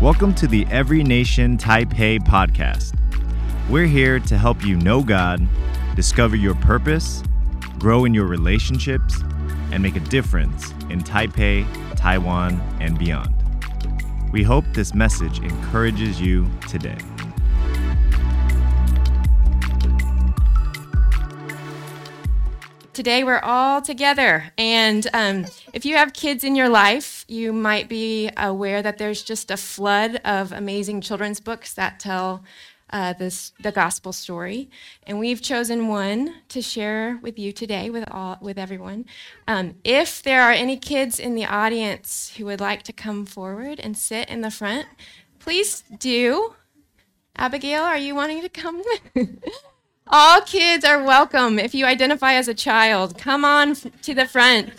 Welcome 0.00 0.32
to 0.36 0.46
the 0.46 0.64
Every 0.70 1.02
Nation 1.02 1.58
Taipei 1.58 2.20
podcast. 2.20 2.96
We're 3.68 3.88
here 3.88 4.20
to 4.20 4.38
help 4.38 4.64
you 4.64 4.76
know 4.76 5.02
God, 5.02 5.44
discover 5.96 6.36
your 6.36 6.54
purpose, 6.54 7.24
grow 7.80 8.04
in 8.04 8.14
your 8.14 8.26
relationships, 8.26 9.20
and 9.72 9.82
make 9.82 9.96
a 9.96 10.00
difference 10.00 10.70
in 10.88 11.02
Taipei, 11.02 11.66
Taiwan, 11.96 12.60
and 12.80 12.96
beyond. 12.96 13.34
We 14.30 14.44
hope 14.44 14.66
this 14.72 14.94
message 14.94 15.40
encourages 15.40 16.20
you 16.20 16.48
today. 16.68 16.98
Today 22.98 23.22
we're 23.22 23.38
all 23.38 23.80
together. 23.80 24.52
And 24.58 25.06
um, 25.14 25.46
if 25.72 25.84
you 25.84 25.94
have 25.94 26.12
kids 26.12 26.42
in 26.42 26.56
your 26.56 26.68
life, 26.68 27.24
you 27.28 27.52
might 27.52 27.88
be 27.88 28.28
aware 28.36 28.82
that 28.82 28.98
there's 28.98 29.22
just 29.22 29.52
a 29.52 29.56
flood 29.56 30.16
of 30.24 30.50
amazing 30.50 31.00
children's 31.00 31.38
books 31.38 31.74
that 31.74 32.00
tell 32.00 32.42
uh, 32.90 33.12
this, 33.12 33.52
the 33.62 33.70
gospel 33.70 34.12
story. 34.12 34.68
And 35.06 35.20
we've 35.20 35.40
chosen 35.40 35.86
one 35.86 36.34
to 36.48 36.60
share 36.60 37.20
with 37.22 37.38
you 37.38 37.52
today, 37.52 37.88
with, 37.88 38.02
all, 38.10 38.36
with 38.40 38.58
everyone. 38.58 39.04
Um, 39.46 39.76
if 39.84 40.20
there 40.20 40.42
are 40.42 40.50
any 40.50 40.76
kids 40.76 41.20
in 41.20 41.36
the 41.36 41.44
audience 41.44 42.34
who 42.36 42.46
would 42.46 42.60
like 42.60 42.82
to 42.82 42.92
come 42.92 43.26
forward 43.26 43.78
and 43.78 43.96
sit 43.96 44.28
in 44.28 44.40
the 44.40 44.50
front, 44.50 44.88
please 45.38 45.84
do. 46.00 46.56
Abigail, 47.36 47.84
are 47.84 47.96
you 47.96 48.16
wanting 48.16 48.42
to 48.42 48.48
come? 48.48 48.82
All 50.10 50.40
kids 50.40 50.86
are 50.86 51.02
welcome. 51.02 51.58
If 51.58 51.74
you 51.74 51.84
identify 51.84 52.32
as 52.32 52.48
a 52.48 52.54
child, 52.54 53.18
come 53.18 53.44
on 53.44 53.74
to 53.74 54.14
the 54.14 54.26
front. 54.26 54.70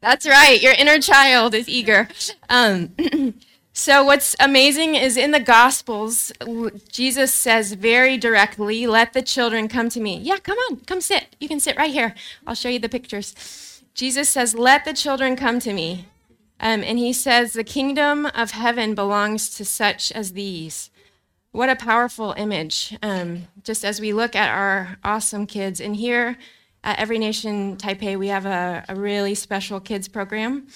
That's 0.00 0.24
right, 0.24 0.62
your 0.62 0.74
inner 0.74 1.00
child 1.00 1.52
is 1.52 1.68
eager. 1.68 2.08
Um, 2.48 2.94
so, 3.72 4.04
what's 4.04 4.36
amazing 4.38 4.94
is 4.94 5.16
in 5.16 5.32
the 5.32 5.40
Gospels, 5.40 6.30
Jesus 6.92 7.34
says 7.34 7.72
very 7.72 8.16
directly, 8.16 8.86
Let 8.86 9.14
the 9.14 9.22
children 9.22 9.66
come 9.66 9.88
to 9.88 10.00
me. 10.00 10.18
Yeah, 10.18 10.36
come 10.36 10.58
on, 10.70 10.76
come 10.86 11.00
sit. 11.00 11.34
You 11.40 11.48
can 11.48 11.58
sit 11.58 11.76
right 11.76 11.92
here. 11.92 12.14
I'll 12.46 12.54
show 12.54 12.68
you 12.68 12.78
the 12.78 12.88
pictures. 12.88 13.82
Jesus 13.94 14.28
says, 14.28 14.54
Let 14.54 14.84
the 14.84 14.92
children 14.92 15.34
come 15.34 15.58
to 15.58 15.72
me. 15.72 16.06
Um, 16.60 16.84
and 16.84 16.98
he 16.98 17.12
says, 17.12 17.52
The 17.52 17.64
kingdom 17.64 18.26
of 18.26 18.52
heaven 18.52 18.94
belongs 18.94 19.50
to 19.56 19.64
such 19.64 20.12
as 20.12 20.34
these. 20.34 20.90
What 21.52 21.70
a 21.70 21.76
powerful 21.76 22.34
image. 22.36 22.96
Um, 23.02 23.48
just 23.64 23.84
as 23.84 24.00
we 24.00 24.12
look 24.12 24.36
at 24.36 24.50
our 24.50 24.98
awesome 25.02 25.46
kids. 25.46 25.80
And 25.80 25.96
here 25.96 26.36
at 26.84 26.98
Every 26.98 27.18
Nation 27.18 27.76
Taipei, 27.76 28.18
we 28.18 28.28
have 28.28 28.44
a, 28.46 28.84
a 28.88 28.94
really 28.94 29.34
special 29.34 29.80
kids 29.80 30.08
program. 30.08 30.68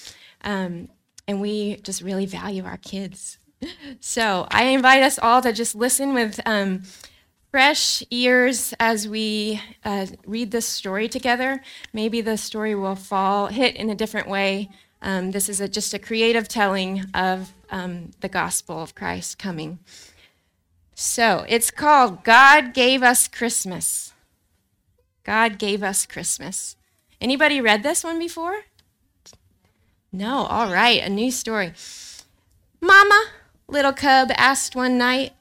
Um, 0.42 0.88
and 1.28 1.40
we 1.40 1.76
just 1.76 2.02
really 2.02 2.26
value 2.26 2.64
our 2.64 2.78
kids. 2.78 3.38
So 4.00 4.48
I 4.50 4.64
invite 4.64 5.04
us 5.04 5.20
all 5.20 5.40
to 5.40 5.52
just 5.52 5.76
listen 5.76 6.14
with 6.14 6.40
um, 6.46 6.82
fresh 7.52 8.02
ears 8.10 8.74
as 8.80 9.06
we 9.06 9.60
uh, 9.84 10.06
read 10.26 10.50
this 10.50 10.66
story 10.66 11.08
together. 11.08 11.62
Maybe 11.92 12.20
the 12.22 12.36
story 12.36 12.74
will 12.74 12.96
fall, 12.96 13.46
hit 13.46 13.76
in 13.76 13.88
a 13.88 13.94
different 13.94 14.28
way. 14.28 14.68
Um, 15.00 15.30
this 15.30 15.48
is 15.48 15.60
a, 15.60 15.68
just 15.68 15.94
a 15.94 15.98
creative 16.00 16.48
telling 16.48 17.04
of 17.14 17.52
um, 17.70 18.10
the 18.20 18.28
gospel 18.28 18.82
of 18.82 18.96
Christ 18.96 19.38
coming. 19.38 19.78
So 20.94 21.44
it's 21.48 21.70
called 21.70 22.24
God 22.24 22.74
Gave 22.74 23.02
Us 23.02 23.28
Christmas. 23.28 24.12
God 25.24 25.58
Gave 25.58 25.82
Us 25.82 26.06
Christmas. 26.06 26.76
Anybody 27.20 27.60
read 27.60 27.82
this 27.82 28.04
one 28.04 28.18
before? 28.18 28.64
No, 30.12 30.44
all 30.46 30.70
right, 30.70 31.02
a 31.02 31.08
new 31.08 31.30
story. 31.30 31.72
Mama, 32.80 33.24
little 33.68 33.92
cub 33.92 34.30
asked 34.36 34.76
one 34.76 34.98
night, 34.98 35.32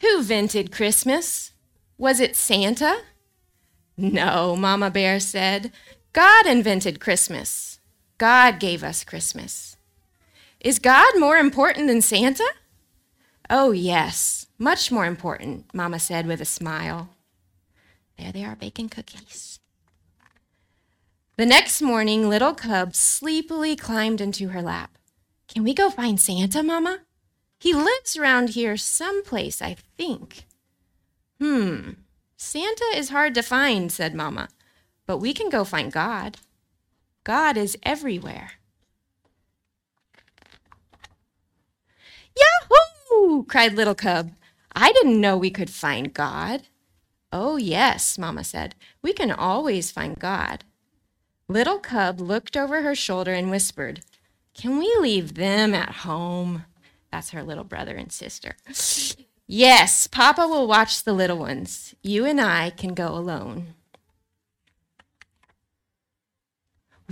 Who 0.00 0.18
invented 0.18 0.72
Christmas? 0.72 1.52
Was 1.96 2.18
it 2.18 2.34
Santa? 2.34 3.02
No, 3.96 4.56
Mama 4.56 4.90
Bear 4.90 5.20
said, 5.20 5.70
God 6.12 6.46
invented 6.46 7.00
Christmas. 7.00 7.78
God 8.18 8.58
gave 8.58 8.82
us 8.82 9.04
Christmas. 9.04 9.76
Is 10.60 10.78
God 10.78 11.18
more 11.18 11.36
important 11.36 11.86
than 11.86 12.00
Santa? 12.00 12.48
Oh, 13.50 13.72
yes, 13.72 14.46
much 14.58 14.90
more 14.90 15.04
important, 15.04 15.66
Mama 15.74 15.98
said 15.98 16.26
with 16.26 16.40
a 16.40 16.46
smile. 16.46 17.10
There 18.18 18.32
they 18.32 18.44
are 18.44 18.56
baking 18.56 18.88
cookies. 18.88 19.60
The 21.36 21.44
next 21.44 21.82
morning, 21.82 22.28
little 22.28 22.54
Cub 22.54 22.94
sleepily 22.94 23.76
climbed 23.76 24.20
into 24.20 24.48
her 24.48 24.62
lap. 24.62 24.96
Can 25.48 25.64
we 25.64 25.74
go 25.74 25.90
find 25.90 26.20
Santa, 26.20 26.62
Mama? 26.62 27.00
He 27.58 27.74
lives 27.74 28.16
around 28.16 28.50
here 28.50 28.76
someplace, 28.76 29.60
I 29.60 29.76
think. 29.96 30.44
Hmm, 31.40 31.90
Santa 32.36 32.84
is 32.94 33.08
hard 33.08 33.34
to 33.34 33.42
find, 33.42 33.90
said 33.90 34.14
Mama, 34.14 34.48
but 35.06 35.18
we 35.18 35.34
can 35.34 35.50
go 35.50 35.64
find 35.64 35.92
God. 35.92 36.38
God 37.24 37.56
is 37.56 37.76
everywhere. 37.82 38.52
Cried 43.48 43.74
Little 43.74 43.94
Cub. 43.94 44.32
I 44.74 44.92
didn't 44.92 45.20
know 45.20 45.36
we 45.36 45.50
could 45.50 45.70
find 45.70 46.12
God. 46.12 46.62
Oh, 47.32 47.56
yes, 47.56 48.18
Mama 48.18 48.44
said. 48.44 48.74
We 49.02 49.12
can 49.12 49.30
always 49.30 49.90
find 49.90 50.18
God. 50.18 50.64
Little 51.48 51.78
Cub 51.78 52.20
looked 52.20 52.56
over 52.56 52.82
her 52.82 52.94
shoulder 52.94 53.32
and 53.32 53.50
whispered, 53.50 54.02
Can 54.54 54.78
we 54.78 54.94
leave 55.00 55.34
them 55.34 55.74
at 55.74 55.90
home? 56.06 56.64
That's 57.10 57.30
her 57.30 57.42
little 57.42 57.64
brother 57.64 57.96
and 57.96 58.12
sister. 58.12 58.56
Yes, 59.46 60.06
Papa 60.06 60.48
will 60.48 60.66
watch 60.66 61.02
the 61.02 61.12
little 61.12 61.36
ones. 61.36 61.94
You 62.02 62.24
and 62.24 62.40
I 62.40 62.70
can 62.70 62.94
go 62.94 63.08
alone. 63.08 63.74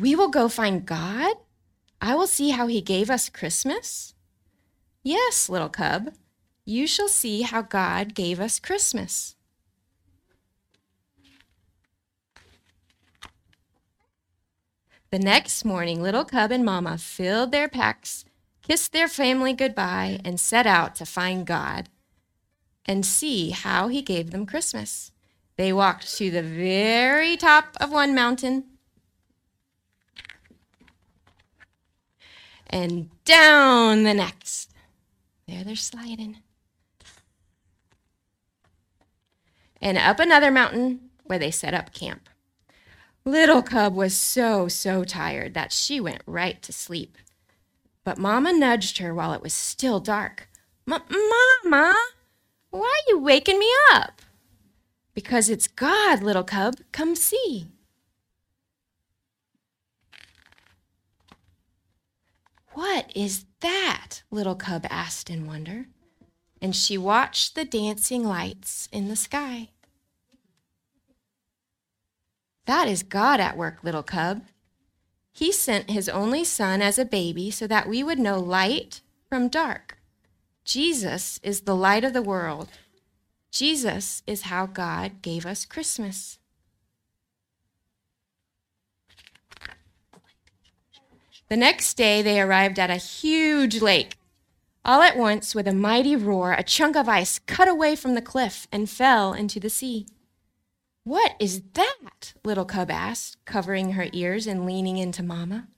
We 0.01 0.17
will 0.17 0.31
go 0.31 0.49
find 0.49 0.87
God? 0.87 1.37
I 2.01 2.15
will 2.15 2.27
see 2.27 2.49
how 2.51 2.69
He 2.69 2.81
gave 2.81 3.11
us 3.11 3.29
Christmas? 3.29 4.12
Yes, 5.03 5.49
little 5.49 5.69
cub, 5.69 6.15
you 6.65 6.87
shall 6.87 7.09
see 7.09 7.43
how 7.43 7.63
God 7.63 8.15
gave 8.15 8.39
us 8.39 8.61
Christmas. 8.61 9.35
The 15.11 15.19
next 15.19 15.65
morning, 15.65 16.01
little 16.01 16.25
cub 16.25 16.51
and 16.51 16.65
mama 16.65 16.97
filled 16.99 17.53
their 17.53 17.69
packs, 17.69 18.25
kissed 18.63 18.93
their 18.93 19.09
family 19.09 19.53
goodbye, 19.53 20.21
and 20.25 20.39
set 20.41 20.67
out 20.67 20.95
to 20.97 21.05
find 21.05 21.47
God 21.47 21.89
and 22.87 23.05
see 23.05 23.51
how 23.51 23.89
he 23.89 24.03
gave 24.03 24.31
them 24.31 24.47
Christmas. 24.47 25.13
They 25.57 25.73
walked 25.73 26.17
to 26.17 26.31
the 26.31 26.43
very 26.43 27.37
top 27.37 27.77
of 27.81 27.91
one 27.93 28.15
mountain 28.15 28.65
and 32.71 33.11
down 33.25 34.05
the 34.05 34.15
next. 34.15 34.72
There 35.47 35.65
they're 35.65 35.77
sliding. 35.77 36.39
And 39.81 39.99
up 39.99 40.21
another 40.21 40.51
mountain 40.51 41.11
where 41.25 41.39
they 41.39 41.51
set 41.51 41.75
up 41.75 41.93
camp. 41.93 42.29
Little 43.25 43.63
Cub 43.63 43.95
was 43.95 44.17
so, 44.17 44.69
so 44.69 45.05
tired 45.05 45.55
that 45.55 45.73
she 45.73 46.01
went 46.01 46.23
right 46.27 46.61
to 46.63 46.73
sleep. 46.73 47.17
But 48.05 48.19
Mama 48.19 48.53
nudged 48.53 48.99
her 48.99 49.15
while 49.15 49.33
it 49.33 49.43
was 49.43 49.55
still 49.55 50.01
dark. 50.01 50.49
Mama, 50.87 51.95
why 52.71 52.81
are 52.81 53.09
you 53.09 53.19
waking 53.19 53.59
me 53.59 53.71
up? 53.93 54.23
Because 55.15 55.49
it's 55.49 55.69
God, 55.69 56.23
little 56.23 56.43
cub. 56.43 56.77
Come 56.91 57.15
see. 57.15 57.69
What 62.75 63.13
is 63.15 63.45
that? 63.61 64.23
Little 64.31 64.55
cub 64.55 64.87
asked 64.89 65.31
in 65.31 65.47
wonder. 65.47 65.87
And 66.61 66.75
she 66.75 66.97
watched 66.97 67.55
the 67.55 67.65
dancing 67.65 68.25
lights 68.25 68.89
in 68.93 69.09
the 69.09 69.17
sky. 69.17 69.69
That 72.67 72.89
is 72.89 73.03
God 73.03 73.41
at 73.41 73.57
work, 73.57 73.83
little 73.83 74.03
cub. 74.03 74.45
He 75.33 75.51
sent 75.51 75.91
his 75.91 76.09
only 76.09 76.45
son 76.45 76.81
as 76.81 76.99
a 76.99 77.05
baby 77.05 77.51
so 77.51 77.67
that 77.67 77.89
we 77.89 78.03
would 78.03 78.19
know 78.19 78.39
light 78.39 79.01
from 79.29 79.49
dark. 79.49 79.99
Jesus 80.65 81.41
is 81.43 81.63
the 81.63 81.75
light 81.75 82.05
of 82.05 82.13
the 82.13 82.23
world. 82.23 82.69
Jesus 83.51 84.23
is 84.27 84.43
how 84.43 84.67
God 84.67 85.21
gave 85.23 85.45
us 85.45 85.65
Christmas. 85.65 86.39
The 91.53 91.59
next 91.59 91.99
day, 91.99 92.23
they 92.23 92.41
arrived 92.41 92.79
at 92.79 92.89
a 92.89 92.97
huge 92.97 93.83
lake. 93.83 94.17
All 94.87 95.03
at 95.03 95.19
once, 95.19 95.55
with 95.55 95.69
a 95.69 95.75
mighty 95.75 96.17
roar, 96.17 96.53
a 96.53 96.63
chunk 96.63 96.97
of 96.97 97.11
ice 97.11 97.41
cut 97.41 97.69
away 97.69 97.95
from 97.95 98.15
the 98.15 98.23
cliff 98.23 98.67
and 98.73 98.89
fell 98.89 99.35
into 99.35 99.61
the 99.61 99.69
sea. 99.69 100.07
What 101.05 101.35
is 101.39 101.61
that? 101.75 102.33
Little 102.43 102.65
Cub 102.65 102.91
asked, 102.91 103.37
covering 103.45 103.93
her 103.93 104.07
ears 104.15 104.47
and 104.47 104.65
leaning 104.65 104.97
into 104.97 105.23
Mamma. 105.23 105.69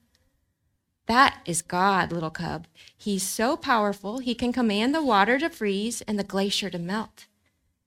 That 1.06 1.40
is 1.44 1.60
God, 1.60 2.12
little 2.12 2.30
cub. 2.30 2.68
He's 2.96 3.24
so 3.24 3.56
powerful, 3.56 4.18
he 4.18 4.36
can 4.36 4.52
command 4.52 4.94
the 4.94 5.02
water 5.02 5.40
to 5.40 5.50
freeze 5.50 6.02
and 6.02 6.16
the 6.16 6.22
glacier 6.22 6.70
to 6.70 6.78
melt. 6.78 7.26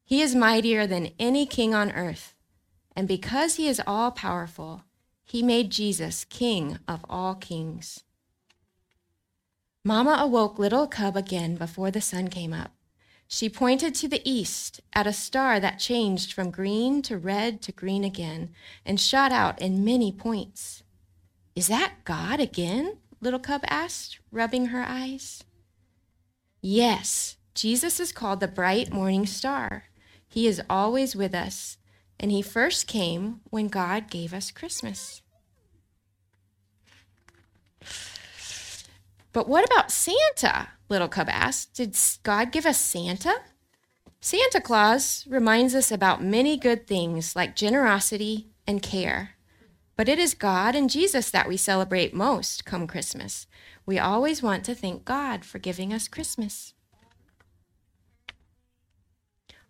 He 0.04 0.22
is 0.22 0.36
mightier 0.36 0.88
than 0.88 1.13
any 1.18 1.45
king 1.45 1.74
on 1.74 1.94
earth. 1.94 2.36
And 2.98 3.07
because 3.07 3.56
he 3.56 3.69
is 3.69 3.81
all 3.88 4.12
powerful, 4.12 4.84
he 5.27 5.44
made 5.44 5.69
Jesus 5.69 6.24
king 6.24 6.79
of 6.88 7.06
all 7.09 7.35
kings. 7.35 8.03
Mama 9.83 10.18
awoke 10.19 10.57
little 10.57 10.88
cub 10.88 11.18
again 11.18 11.56
before 11.56 11.91
the 11.91 12.01
sun 12.01 12.29
came 12.29 12.53
up. 12.53 12.71
She 13.27 13.50
pointed 13.50 13.94
to 13.95 14.07
the 14.07 14.21
east 14.24 14.79
at 14.94 15.06
a 15.06 15.12
star 15.12 15.59
that 15.59 15.79
changed 15.79 16.31
from 16.31 16.50
green 16.50 17.01
to 17.03 17.18
red 17.18 17.62
to 17.63 17.74
green 17.74 18.06
again 18.06 18.51
and 18.85 19.00
shot 19.00 19.33
out 19.33 19.62
in 19.62 19.83
many 19.83 20.13
points. 20.13 20.83
Is 21.56 21.68
that 21.68 22.06
God 22.06 22.39
again? 22.39 22.97
Little 23.19 23.39
Cub 23.39 23.62
asked, 23.68 24.19
rubbing 24.31 24.68
her 24.68 24.85
eyes. 24.88 25.44
Yes, 26.62 27.35
Jesus 27.53 28.00
is 28.00 28.13
called 28.13 28.39
the 28.39 28.47
bright 28.47 28.94
morning 28.94 29.25
star. 29.25 29.85
He 30.25 30.47
is 30.47 30.62
always 30.69 31.15
with 31.15 31.35
us, 31.35 31.77
and 32.19 32.31
he 32.31 32.41
first 32.41 32.87
came 32.87 33.41
when 33.49 33.67
God 33.67 34.09
gave 34.09 34.33
us 34.33 34.51
Christmas. 34.51 35.21
But 39.33 39.47
what 39.47 39.65
about 39.65 39.91
Santa? 39.91 40.69
Little 40.89 41.07
Cub 41.07 41.29
asked. 41.29 41.75
Did 41.75 41.95
God 42.23 42.51
give 42.51 42.65
us 42.65 42.79
Santa? 42.79 43.35
Santa 44.19 44.59
Claus 44.59 45.25
reminds 45.29 45.75
us 45.75 45.91
about 45.91 46.23
many 46.23 46.57
good 46.57 46.87
things 46.87 47.35
like 47.35 47.55
generosity 47.55 48.47
and 48.65 48.81
care. 48.81 49.35
But 49.95 50.09
it 50.09 50.19
is 50.19 50.33
God 50.33 50.75
and 50.75 50.89
Jesus 50.89 51.29
that 51.31 51.47
we 51.47 51.57
celebrate 51.57 52.13
most 52.13 52.65
come 52.65 52.87
Christmas. 52.87 53.47
We 53.85 53.99
always 53.99 54.41
want 54.41 54.63
to 54.65 54.75
thank 54.75 55.05
God 55.05 55.45
for 55.45 55.59
giving 55.59 55.93
us 55.93 56.07
Christmas. 56.07 56.73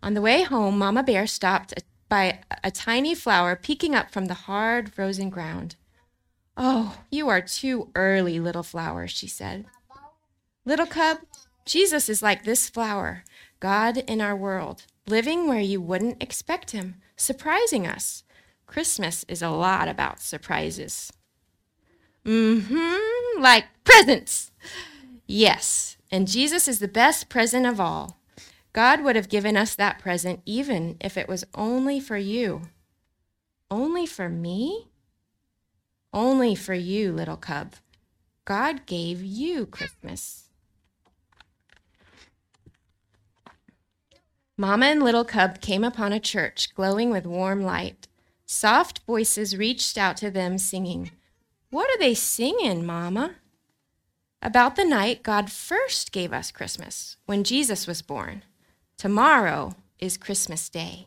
On 0.02 0.14
the 0.14 0.22
way 0.22 0.42
home, 0.42 0.78
Mama 0.78 1.02
Bear 1.02 1.26
stopped 1.26 1.74
by 2.08 2.40
a 2.64 2.70
tiny 2.70 3.14
flower 3.14 3.56
peeking 3.56 3.94
up 3.94 4.10
from 4.10 4.26
the 4.26 4.34
hard, 4.34 4.92
frozen 4.92 5.30
ground. 5.30 5.76
Oh, 6.56 6.98
you 7.10 7.28
are 7.28 7.40
too 7.40 7.90
early, 7.94 8.40
little 8.40 8.62
flower, 8.62 9.06
she 9.06 9.28
said. 9.28 9.66
Little 10.64 10.86
cub, 10.86 11.18
Jesus 11.64 12.08
is 12.08 12.22
like 12.22 12.44
this 12.44 12.68
flower, 12.68 13.24
God 13.60 13.98
in 13.98 14.20
our 14.20 14.34
world, 14.34 14.84
living 15.06 15.46
where 15.46 15.60
you 15.60 15.80
wouldn't 15.80 16.22
expect 16.22 16.72
him, 16.72 16.96
surprising 17.16 17.86
us. 17.86 18.24
Christmas 18.66 19.24
is 19.28 19.40
a 19.40 19.50
lot 19.50 19.88
about 19.88 20.20
surprises. 20.20 21.12
Mm-hmm, 22.24 23.40
like 23.40 23.64
presents. 23.84 24.50
Yes, 25.26 25.96
and 26.10 26.26
Jesus 26.26 26.68
is 26.68 26.78
the 26.78 26.88
best 26.88 27.28
present 27.28 27.66
of 27.66 27.80
all. 27.80 28.17
God 28.78 29.02
would 29.02 29.16
have 29.16 29.28
given 29.28 29.56
us 29.56 29.74
that 29.74 29.98
present 29.98 30.40
even 30.46 30.98
if 31.00 31.16
it 31.16 31.26
was 31.26 31.42
only 31.52 31.98
for 31.98 32.16
you. 32.16 32.62
Only 33.72 34.06
for 34.06 34.28
me? 34.28 34.86
Only 36.12 36.54
for 36.54 36.74
you, 36.74 37.12
little 37.12 37.36
cub. 37.36 37.74
God 38.44 38.86
gave 38.86 39.20
you 39.20 39.66
Christmas. 39.66 40.44
Mama 44.56 44.86
and 44.86 45.02
little 45.02 45.24
cub 45.24 45.60
came 45.60 45.82
upon 45.82 46.12
a 46.12 46.20
church 46.20 46.72
glowing 46.72 47.10
with 47.10 47.26
warm 47.26 47.64
light. 47.64 48.06
Soft 48.46 49.00
voices 49.00 49.56
reached 49.56 49.98
out 49.98 50.16
to 50.18 50.30
them, 50.30 50.56
singing. 50.56 51.10
What 51.70 51.90
are 51.90 51.98
they 51.98 52.14
singing, 52.14 52.86
Mama? 52.86 53.38
About 54.40 54.76
the 54.76 54.84
night 54.84 55.24
God 55.24 55.50
first 55.50 56.12
gave 56.12 56.32
us 56.32 56.52
Christmas, 56.52 57.16
when 57.26 57.42
Jesus 57.42 57.88
was 57.88 58.02
born. 58.02 58.44
Tomorrow 58.98 59.76
is 60.00 60.16
Christmas 60.16 60.68
Day. 60.68 61.06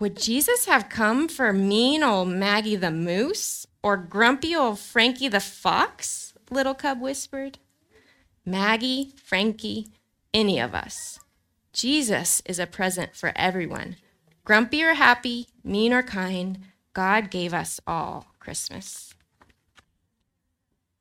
Would 0.00 0.16
Jesus 0.16 0.64
have 0.64 0.88
come 0.88 1.28
for 1.28 1.52
mean 1.52 2.02
old 2.02 2.28
Maggie 2.28 2.76
the 2.76 2.90
moose 2.90 3.66
or 3.82 3.98
grumpy 3.98 4.56
old 4.56 4.78
Frankie 4.78 5.28
the 5.28 5.38
fox? 5.38 6.32
Little 6.50 6.72
Cub 6.72 7.02
whispered. 7.02 7.58
Maggie, 8.46 9.12
Frankie, 9.22 9.88
any 10.32 10.58
of 10.58 10.74
us. 10.74 11.20
Jesus 11.74 12.40
is 12.46 12.58
a 12.58 12.66
present 12.66 13.14
for 13.14 13.32
everyone. 13.36 13.96
Grumpy 14.46 14.82
or 14.82 14.94
happy, 14.94 15.48
mean 15.62 15.92
or 15.92 16.02
kind, 16.02 16.60
God 16.94 17.30
gave 17.30 17.52
us 17.52 17.80
all 17.86 18.28
Christmas. 18.40 19.12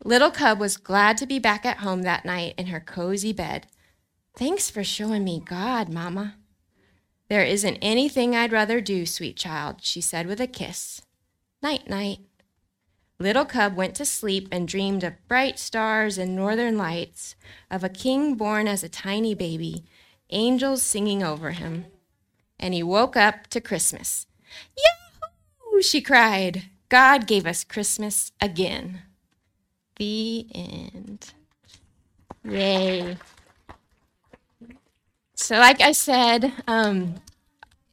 Little 0.04 0.32
Cub 0.32 0.60
was 0.60 0.76
glad 0.76 1.16
to 1.16 1.26
be 1.26 1.40
back 1.40 1.66
at 1.66 1.78
home 1.78 2.02
that 2.02 2.26
night 2.26 2.56
in 2.58 2.68
her 2.68 2.82
cozy 2.82 3.32
bed. 3.32 3.68
Thanks 4.38 4.70
for 4.70 4.84
showing 4.84 5.24
me 5.24 5.42
God, 5.44 5.90
Mama. 5.90 6.36
There 7.28 7.44
isn't 7.44 7.80
anything 7.82 8.36
I'd 8.36 8.52
rather 8.52 8.80
do, 8.80 9.08
sweet 9.08 9.36
child, 9.36 9.78
she 9.82 10.00
said 10.00 10.28
with 10.28 10.40
a 10.40 10.46
kiss. 10.46 11.02
Night, 11.64 11.90
night. 11.90 12.20
Little 13.18 13.46
Cub 13.46 13.76
went 13.76 13.96
to 13.96 14.06
sleep 14.06 14.48
and 14.52 14.68
dreamed 14.68 15.04
of 15.04 15.28
bright 15.28 15.58
stars 15.58 16.20
and 16.20 16.36
northern 16.36 16.78
lights, 16.78 17.36
of 17.72 17.84
a 17.84 17.90
king 17.90 18.36
born 18.36 18.68
as 18.68 18.84
a 18.84 18.90
tiny 18.90 19.34
baby, 19.34 19.84
angels 20.30 20.84
singing 20.84 21.24
over 21.24 21.50
him. 21.50 21.88
And 22.60 22.76
he 22.76 22.84
woke 22.84 23.18
up 23.18 23.48
to 23.48 23.60
Christmas. 23.60 24.28
Yahoo! 24.78 25.82
she 25.82 26.00
cried. 26.00 26.66
God 26.90 27.26
gave 27.26 27.48
us 27.48 27.64
Christmas 27.64 28.32
again. 28.40 29.02
The 29.96 30.46
end. 30.54 31.34
Yay. 32.44 33.18
So, 35.40 35.60
like 35.60 35.82
I 35.82 35.92
said, 35.92 36.52
um, 36.68 37.14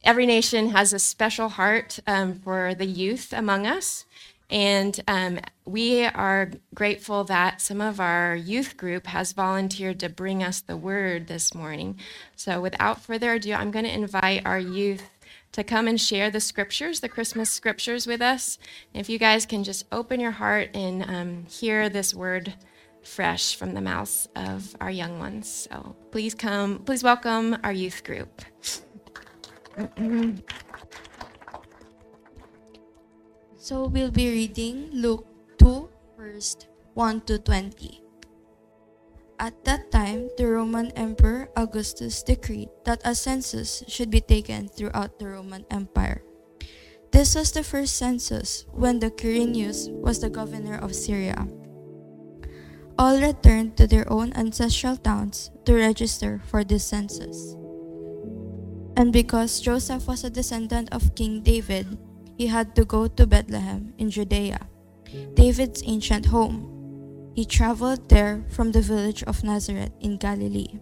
every 0.03 0.25
nation 0.25 0.71
has 0.71 0.93
a 0.93 0.99
special 0.99 1.47
heart 1.47 1.99
um, 2.07 2.39
for 2.39 2.73
the 2.73 2.87
youth 2.87 3.31
among 3.31 3.67
us. 3.67 4.05
And 4.49 4.99
um, 5.07 5.39
we 5.63 6.05
are 6.05 6.49
grateful 6.73 7.23
that 7.25 7.61
some 7.61 7.81
of 7.81 7.99
our 7.99 8.35
youth 8.35 8.77
group 8.77 9.05
has 9.05 9.31
volunteered 9.31 9.99
to 9.99 10.09
bring 10.09 10.41
us 10.41 10.59
the 10.59 10.75
word 10.75 11.27
this 11.27 11.53
morning. 11.53 11.99
So, 12.35 12.59
without 12.59 13.03
further 13.03 13.33
ado, 13.33 13.53
I'm 13.53 13.69
going 13.69 13.85
to 13.85 13.93
invite 13.93 14.43
our 14.43 14.59
youth 14.59 15.07
to 15.51 15.63
come 15.63 15.87
and 15.87 16.01
share 16.01 16.31
the 16.31 16.39
scriptures, 16.39 16.99
the 16.99 17.09
Christmas 17.09 17.51
scriptures 17.51 18.07
with 18.07 18.23
us. 18.23 18.57
If 18.91 19.07
you 19.07 19.19
guys 19.19 19.45
can 19.45 19.63
just 19.63 19.85
open 19.91 20.19
your 20.19 20.31
heart 20.31 20.71
and 20.73 21.03
um, 21.03 21.45
hear 21.47 21.89
this 21.89 22.11
word 22.11 22.55
fresh 23.05 23.55
from 23.55 23.73
the 23.73 23.81
mouths 23.81 24.27
of 24.35 24.75
our 24.81 24.91
young 24.91 25.19
ones. 25.19 25.67
So 25.69 25.95
please 26.11 26.33
come, 26.33 26.79
please 26.79 27.03
welcome 27.03 27.55
our 27.63 27.71
youth 27.71 28.03
group. 28.03 28.41
So 33.55 33.87
we'll 33.87 34.11
be 34.11 34.29
reading 34.29 34.89
Luke 34.91 35.25
2, 35.57 35.89
verse 36.17 36.57
1 36.93 37.21
to 37.21 37.39
20. 37.39 38.01
At 39.39 39.65
that 39.65 39.91
time, 39.91 40.29
the 40.37 40.47
Roman 40.47 40.91
Emperor 40.91 41.49
Augustus 41.57 42.23
decreed 42.23 42.69
that 42.85 43.01
a 43.03 43.13
census 43.13 43.83
should 43.87 44.09
be 44.09 44.21
taken 44.21 44.69
throughout 44.69 45.19
the 45.19 45.27
Roman 45.27 45.65
Empire. 45.69 46.23
This 47.11 47.35
was 47.35 47.51
the 47.51 47.63
first 47.63 47.97
census 47.97 48.65
when 48.71 48.99
the 48.99 49.11
Quirinius 49.11 49.91
was 49.91 50.19
the 50.19 50.29
governor 50.29 50.77
of 50.77 50.95
Syria. 50.95 51.47
All 52.97 53.19
returned 53.19 53.75
to 53.77 53.87
their 53.87 54.07
own 54.11 54.31
ancestral 54.33 54.95
towns 54.95 55.51
to 55.65 55.75
register 55.75 56.41
for 56.47 56.63
this 56.63 56.85
census. 56.85 57.55
And 58.95 59.11
because 59.11 59.59
Joseph 59.59 60.07
was 60.07 60.23
a 60.23 60.29
descendant 60.29 60.87
of 60.93 61.13
King 61.15 61.41
David, 61.41 61.97
he 62.37 62.47
had 62.47 62.75
to 62.75 62.85
go 62.85 63.07
to 63.07 63.27
Bethlehem 63.27 63.93
in 63.97 64.09
Judea, 64.09 64.59
David's 65.33 65.83
ancient 65.85 66.27
home. 66.27 66.71
He 67.35 67.43
traveled 67.43 68.07
there 68.07 68.45
from 68.47 68.71
the 68.71 68.81
village 68.81 69.23
of 69.23 69.43
Nazareth 69.43 69.91
in 69.99 70.15
Galilee. 70.15 70.79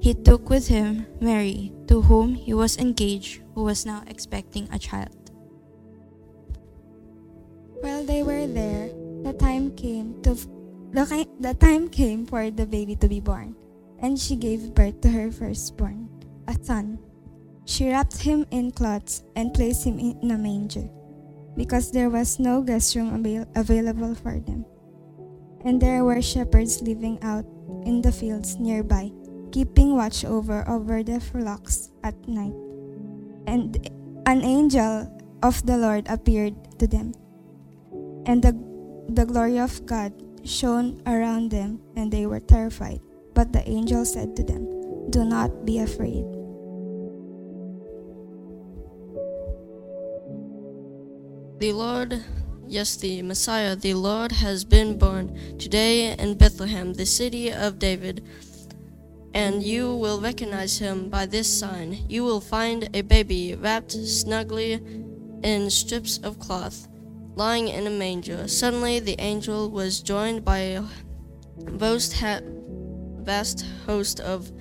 He 0.00 0.14
took 0.14 0.48
with 0.48 0.68
him 0.68 1.06
Mary, 1.20 1.72
to 1.88 2.00
whom 2.00 2.34
he 2.34 2.54
was 2.54 2.78
engaged, 2.78 3.42
who 3.54 3.64
was 3.64 3.84
now 3.84 4.02
expecting 4.06 4.68
a 4.72 4.78
child. 4.78 5.30
While 7.80 8.04
they 8.04 8.22
were 8.22 8.46
there, 8.46 8.88
the 9.24 9.32
time 9.32 9.76
came 9.76 10.20
to 10.22 10.36
the, 10.94 11.26
the 11.40 11.54
time 11.54 11.88
came 11.88 12.24
for 12.24 12.50
the 12.50 12.66
baby 12.66 12.94
to 12.96 13.08
be 13.08 13.18
born, 13.18 13.56
and 13.98 14.18
she 14.18 14.36
gave 14.36 14.74
birth 14.74 15.00
to 15.02 15.10
her 15.10 15.30
firstborn, 15.30 16.08
a 16.46 16.54
son. 16.62 16.98
She 17.66 17.90
wrapped 17.90 18.22
him 18.22 18.46
in 18.50 18.70
cloths 18.70 19.24
and 19.34 19.52
placed 19.52 19.84
him 19.84 19.98
in 19.98 20.30
a 20.30 20.38
manger, 20.38 20.88
because 21.56 21.90
there 21.90 22.10
was 22.10 22.38
no 22.38 22.62
guest 22.62 22.94
room 22.94 23.14
avail- 23.14 23.50
available 23.56 24.14
for 24.14 24.38
them. 24.38 24.64
And 25.64 25.80
there 25.80 26.04
were 26.04 26.22
shepherds 26.22 26.82
living 26.82 27.18
out 27.22 27.46
in 27.84 28.02
the 28.02 28.12
fields 28.12 28.56
nearby, 28.60 29.10
keeping 29.50 29.96
watch 29.96 30.24
over 30.24 30.62
over 30.68 31.02
the 31.02 31.18
flocks 31.18 31.90
at 32.04 32.14
night. 32.28 32.54
And 33.46 33.76
an 34.26 34.42
angel 34.42 35.10
of 35.42 35.64
the 35.66 35.76
Lord 35.76 36.06
appeared 36.08 36.54
to 36.78 36.86
them, 36.86 37.14
and 38.26 38.44
the 38.44 38.54
the 39.08 39.26
glory 39.26 39.58
of 39.58 39.84
God 39.84 40.12
shone 40.44 41.02
around 41.06 41.50
them, 41.50 41.80
and 41.96 42.12
they 42.12 42.26
were 42.26 42.40
terrified. 42.40 43.00
But 43.34 43.52
the 43.52 43.68
angel 43.68 44.04
said 44.04 44.36
to 44.36 44.42
them, 44.44 44.68
Do 45.10 45.24
not 45.24 45.64
be 45.66 45.78
afraid. 45.78 46.24
The 51.58 51.72
Lord, 51.72 52.22
yes, 52.66 52.96
the 52.96 53.22
Messiah, 53.22 53.74
the 53.74 53.94
Lord 53.94 54.32
has 54.32 54.64
been 54.64 54.98
born 54.98 55.58
today 55.58 56.12
in 56.12 56.36
Bethlehem, 56.36 56.92
the 56.92 57.06
city 57.06 57.50
of 57.50 57.78
David. 57.78 58.24
And 59.32 59.62
you 59.62 59.96
will 59.96 60.20
recognize 60.20 60.78
him 60.78 61.08
by 61.08 61.26
this 61.26 61.48
sign. 61.48 62.04
You 62.08 62.22
will 62.22 62.40
find 62.40 62.88
a 62.94 63.02
baby 63.02 63.54
wrapped 63.54 63.92
snugly 63.92 64.74
in 65.42 65.70
strips 65.70 66.18
of 66.18 66.38
cloth, 66.38 66.86
lying 67.34 67.68
in 67.68 67.86
a 67.86 67.90
manger. 67.90 68.46
Suddenly 68.48 69.00
the 69.00 69.20
angel 69.20 69.70
was 69.70 70.00
joined 70.00 70.44
by 70.44 70.58
a 70.58 70.82
vast, 71.56 72.14
vast 73.22 73.66
host 73.86 74.20
of 74.20 74.52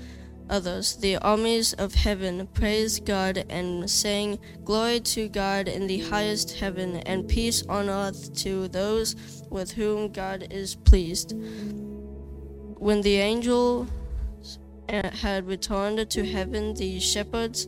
others. 0.50 0.96
The 0.98 1.18
armies 1.18 1.74
of 1.74 1.94
heaven 1.94 2.48
praised 2.48 3.06
God 3.06 3.46
and 3.50 3.89
sang, 3.89 4.39
Glory 4.63 5.00
to 5.01 5.30
God 5.30 5.68
in 5.68 5.88
the 5.88 6.00
highest 6.00 6.58
heaven, 6.58 6.98
and 6.98 7.27
peace 7.27 7.63
on 7.68 7.89
earth 7.89 8.34
to 8.44 8.68
those 8.68 9.15
with 9.50 9.72
whom 9.72 10.12
God 10.12 10.48
is 10.50 10.75
pleased. 10.75 11.34
When 12.77 13.01
the 13.01 13.18
angel 13.18 13.88
eh, 14.89 15.10
had 15.10 15.48
returned 15.48 16.10
to 16.10 16.25
heaven, 16.25 16.74
the 16.74 17.00
shepherds 17.00 17.68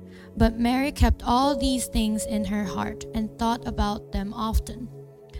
but 0.37 0.59
Mary 0.59 0.91
kept 0.91 1.23
all 1.23 1.57
these 1.57 1.87
things 1.87 2.25
in 2.25 2.45
her 2.45 2.63
heart 2.63 3.05
and 3.13 3.37
thought 3.37 3.67
about 3.67 4.11
them 4.11 4.33
often. 4.33 4.89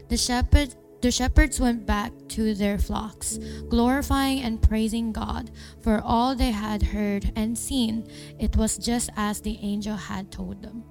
The 0.10 0.18
shepherd 0.18 0.76
the 1.02 1.10
shepherds 1.12 1.60
went 1.60 1.88
back 1.88 2.12
to 2.30 2.54
their 2.54 2.78
flocks, 2.78 3.40
glorifying 3.70 4.42
and 4.42 4.62
praising 4.62 5.12
God 5.12 5.50
for 5.82 6.00
all 6.00 6.36
they 6.36 6.52
had 6.52 6.84
heard 6.84 7.32
and 7.36 7.58
seen. 7.58 8.08
It 8.40 8.56
was 8.56 8.78
just 8.78 9.10
as 9.18 9.42
the 9.42 9.58
angel 9.64 9.96
had 9.96 10.32
told 10.32 10.62
them. 10.62 10.84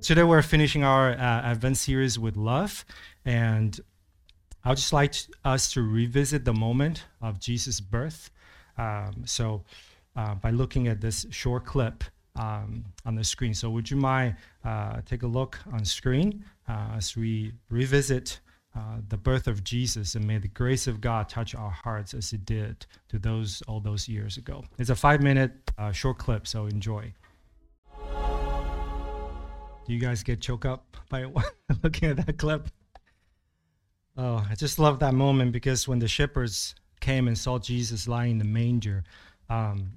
Today 0.00 0.24
we're 0.24 0.42
finishing 0.42 0.82
our 0.82 1.12
uh, 1.12 1.42
Advent 1.52 1.76
series 1.76 2.18
with 2.18 2.36
love, 2.36 2.84
and 3.24 3.78
I'd 4.64 4.76
just 4.76 4.92
like 4.92 5.14
us 5.44 5.72
to 5.74 5.82
revisit 5.82 6.44
the 6.44 6.54
moment 6.54 7.04
of 7.22 7.38
Jesus' 7.38 7.80
birth. 7.80 8.30
Um, 8.78 9.22
so, 9.26 9.62
uh, 10.16 10.34
by 10.34 10.50
looking 10.50 10.88
at 10.88 11.00
this 11.00 11.26
short 11.30 11.64
clip 11.64 12.04
um, 12.36 12.84
on 13.04 13.14
the 13.14 13.24
screen. 13.24 13.54
So, 13.54 13.70
would 13.70 13.90
you 13.90 13.96
mind 13.96 14.36
uh, 14.64 15.00
take 15.04 15.22
a 15.22 15.26
look 15.26 15.58
on 15.72 15.84
screen 15.84 16.44
uh, 16.68 16.92
as 16.96 17.16
we 17.16 17.52
revisit 17.68 18.40
uh, 18.76 18.98
the 19.08 19.16
birth 19.16 19.48
of 19.48 19.64
Jesus, 19.64 20.14
and 20.14 20.24
may 20.24 20.38
the 20.38 20.48
grace 20.48 20.86
of 20.86 21.00
God 21.00 21.28
touch 21.28 21.54
our 21.54 21.70
hearts 21.70 22.14
as 22.14 22.32
it 22.32 22.44
did 22.44 22.86
to 23.08 23.18
those 23.18 23.62
all 23.62 23.80
those 23.80 24.08
years 24.08 24.36
ago. 24.36 24.64
It's 24.78 24.90
a 24.90 24.96
five-minute 24.96 25.72
uh, 25.76 25.90
short 25.90 26.18
clip, 26.18 26.46
so 26.46 26.66
enjoy. 26.66 27.12
Do 29.86 29.94
you 29.94 29.98
guys 29.98 30.22
get 30.22 30.40
choked 30.40 30.66
up 30.66 30.96
by 31.08 31.26
looking 31.82 32.10
at 32.10 32.24
that 32.24 32.38
clip? 32.38 32.68
Oh, 34.16 34.46
I 34.48 34.54
just 34.54 34.78
love 34.78 35.00
that 35.00 35.14
moment 35.14 35.50
because 35.50 35.88
when 35.88 35.98
the 35.98 36.06
shepherds 36.06 36.76
came 37.00 37.26
and 37.26 37.36
saw 37.36 37.58
Jesus 37.58 38.06
lying 38.06 38.32
in 38.32 38.38
the 38.38 38.44
manger, 38.44 39.02
um, 39.48 39.92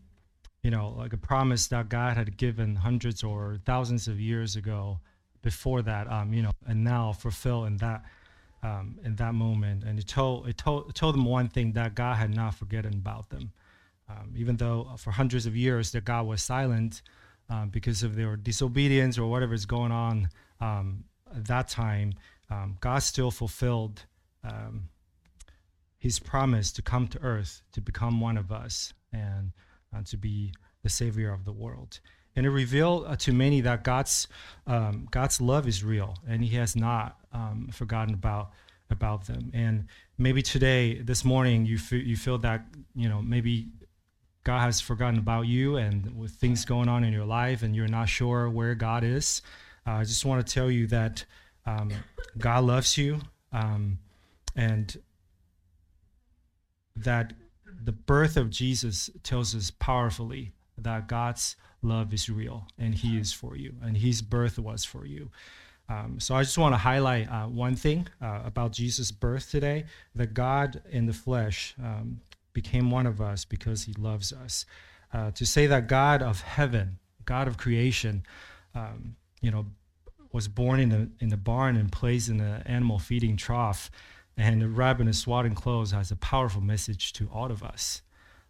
you 0.64 0.72
know, 0.72 0.96
like 0.98 1.12
a 1.12 1.18
promise 1.18 1.68
that 1.68 1.90
God 1.90 2.16
had 2.16 2.38
given 2.38 2.76
hundreds 2.76 3.22
or 3.22 3.60
thousands 3.66 4.08
of 4.08 4.20
years 4.20 4.56
ago 4.56 5.00
before 5.42 5.82
that, 5.82 6.10
um, 6.10 6.34
you 6.34 6.42
know, 6.42 6.52
and 6.66 6.84
now 6.84 7.12
fulfill 7.12 7.66
in 7.66 7.78
that 7.78 8.04
um, 8.64 8.98
in 9.04 9.16
that 9.18 9.34
moment. 9.34 9.84
And 9.84 10.00
it 10.00 10.08
told 10.08 10.48
it 10.48 10.58
told 10.58 10.90
it 10.90 10.96
told 10.96 11.16
them 11.16 11.26
one 11.26 11.50
thing 11.50 11.74
that 11.74 11.96
God 11.96 12.16
had 12.16 12.34
not 12.34 12.56
forgotten 12.56 12.94
about 12.94 13.30
them, 13.30 13.52
um, 14.10 14.34
even 14.36 14.56
though 14.56 14.90
for 14.98 15.12
hundreds 15.12 15.46
of 15.46 15.56
years 15.56 15.92
that 15.92 16.06
God 16.06 16.26
was 16.26 16.42
silent 16.42 17.02
um, 17.50 17.68
because 17.68 18.02
of 18.02 18.16
their 18.16 18.38
disobedience 18.38 19.18
or 19.18 19.30
whatever 19.30 19.54
is 19.54 19.66
going 19.66 19.92
on 19.92 20.30
um, 20.62 21.04
at 21.36 21.46
that 21.46 21.68
time. 21.68 22.14
Um, 22.50 22.78
God 22.80 23.00
still 23.00 23.32
fulfilled 23.32 24.06
um, 24.46 24.88
His 25.98 26.20
promise 26.20 26.72
to 26.72 26.82
come 26.82 27.10
to 27.10 27.20
earth 27.22 27.62
to 27.74 27.82
become 27.82 28.22
one 28.22 28.38
of 28.38 28.50
us 28.50 28.94
and 29.12 29.52
to 30.02 30.18
be 30.18 30.54
the 30.82 30.90
savior 30.90 31.32
of 31.32 31.46
the 31.46 31.54
world 31.54 32.00
and 32.36 32.46
it 32.46 32.50
revealed 32.50 33.06
uh, 33.08 33.16
to 33.18 33.32
many 33.32 33.62
that 33.62 33.84
God's 33.84 34.28
um, 34.66 35.08
God's 35.12 35.40
love 35.40 35.68
is 35.68 35.84
real, 35.84 36.16
and 36.28 36.44
He 36.44 36.56
has 36.56 36.76
not 36.76 37.18
um, 37.32 37.70
forgotten 37.72 38.14
about 38.14 38.52
about 38.90 39.28
them. 39.28 39.52
And 39.54 39.88
maybe 40.18 40.42
today, 40.42 41.02
this 41.02 41.24
morning, 41.24 41.66
you 41.66 41.78
feel, 41.78 42.02
you 42.02 42.18
feel 42.18 42.38
that 42.40 42.66
you 42.96 43.08
know 43.08 43.22
maybe 43.22 43.68
God 44.44 44.60
has 44.60 44.82
forgotten 44.82 45.20
about 45.20 45.44
you, 45.44 45.78
and 45.78 46.18
with 46.18 46.32
things 46.32 46.66
going 46.66 46.90
on 46.90 47.04
in 47.04 47.14
your 47.14 47.26
life, 47.26 47.64
and 47.64 47.76
you're 47.76 47.88
not 47.88 48.10
sure 48.10 48.50
where 48.50 48.76
God 48.76 49.04
is. 49.04 49.42
Uh, 49.86 49.92
I 49.92 50.04
just 50.04 50.26
want 50.26 50.46
to 50.46 50.54
tell 50.54 50.72
you 50.72 50.88
that 50.88 51.26
um, 51.66 51.92
God 52.38 52.64
loves 52.64 52.98
you, 52.98 53.20
um, 53.52 54.00
and 54.56 54.98
that 56.96 57.34
the 57.82 57.92
birth 57.92 58.38
of 58.38 58.50
Jesus 58.50 59.10
tells 59.24 59.56
us 59.56 59.72
powerfully 59.72 60.52
that 60.78 61.08
God's 61.08 61.56
love 61.82 62.14
is 62.14 62.30
real 62.30 62.68
and 62.78 62.96
He 62.96 63.18
is 63.18 63.34
for 63.34 63.56
you, 63.56 63.76
and 63.82 63.98
His 63.98 64.22
birth 64.22 64.58
was 64.60 64.84
for 64.84 65.06
you. 65.06 65.30
Um, 65.90 66.20
so 66.20 66.36
I 66.36 66.44
just 66.44 66.58
want 66.58 66.74
to 66.74 66.78
highlight 66.78 67.30
uh, 67.30 67.46
one 67.46 67.76
thing 67.76 68.08
uh, 68.22 68.42
about 68.46 68.72
Jesus' 68.72 69.12
birth 69.12 69.52
today 69.52 69.86
that 70.16 70.34
God 70.34 70.82
in 70.90 71.06
the 71.06 71.14
flesh 71.14 71.76
um, 71.84 72.22
became 72.54 72.90
one 72.90 73.06
of 73.06 73.20
us 73.20 73.46
because 73.46 73.84
He 73.84 73.94
loves 73.94 74.32
us. 74.32 74.66
Uh, 75.14 75.30
to 75.32 75.46
say 75.46 75.68
that 75.68 75.88
God 75.88 76.24
of 76.24 76.42
heaven, 76.42 76.98
God 77.26 77.48
of 77.48 77.58
creation, 77.58 78.24
um, 78.74 79.16
you 79.42 79.52
know, 79.52 79.66
was 80.32 80.48
born 80.48 80.80
in 80.80 80.90
the 80.90 81.10
in 81.20 81.30
the 81.30 81.38
barn 81.38 81.76
and 81.78 81.92
placed 81.92 82.30
in 82.30 82.40
an 82.40 82.64
animal 82.66 82.98
feeding 82.98 83.38
trough, 83.38 83.92
and 84.38 84.78
wrapped 84.78 85.02
in 85.02 85.12
swaddling 85.14 85.56
clothes 85.56 85.92
has 85.92 86.12
a 86.12 86.16
powerful 86.16 86.62
message 86.62 87.14
to 87.14 87.30
all 87.32 87.52
of 87.52 87.64
us. 87.64 88.02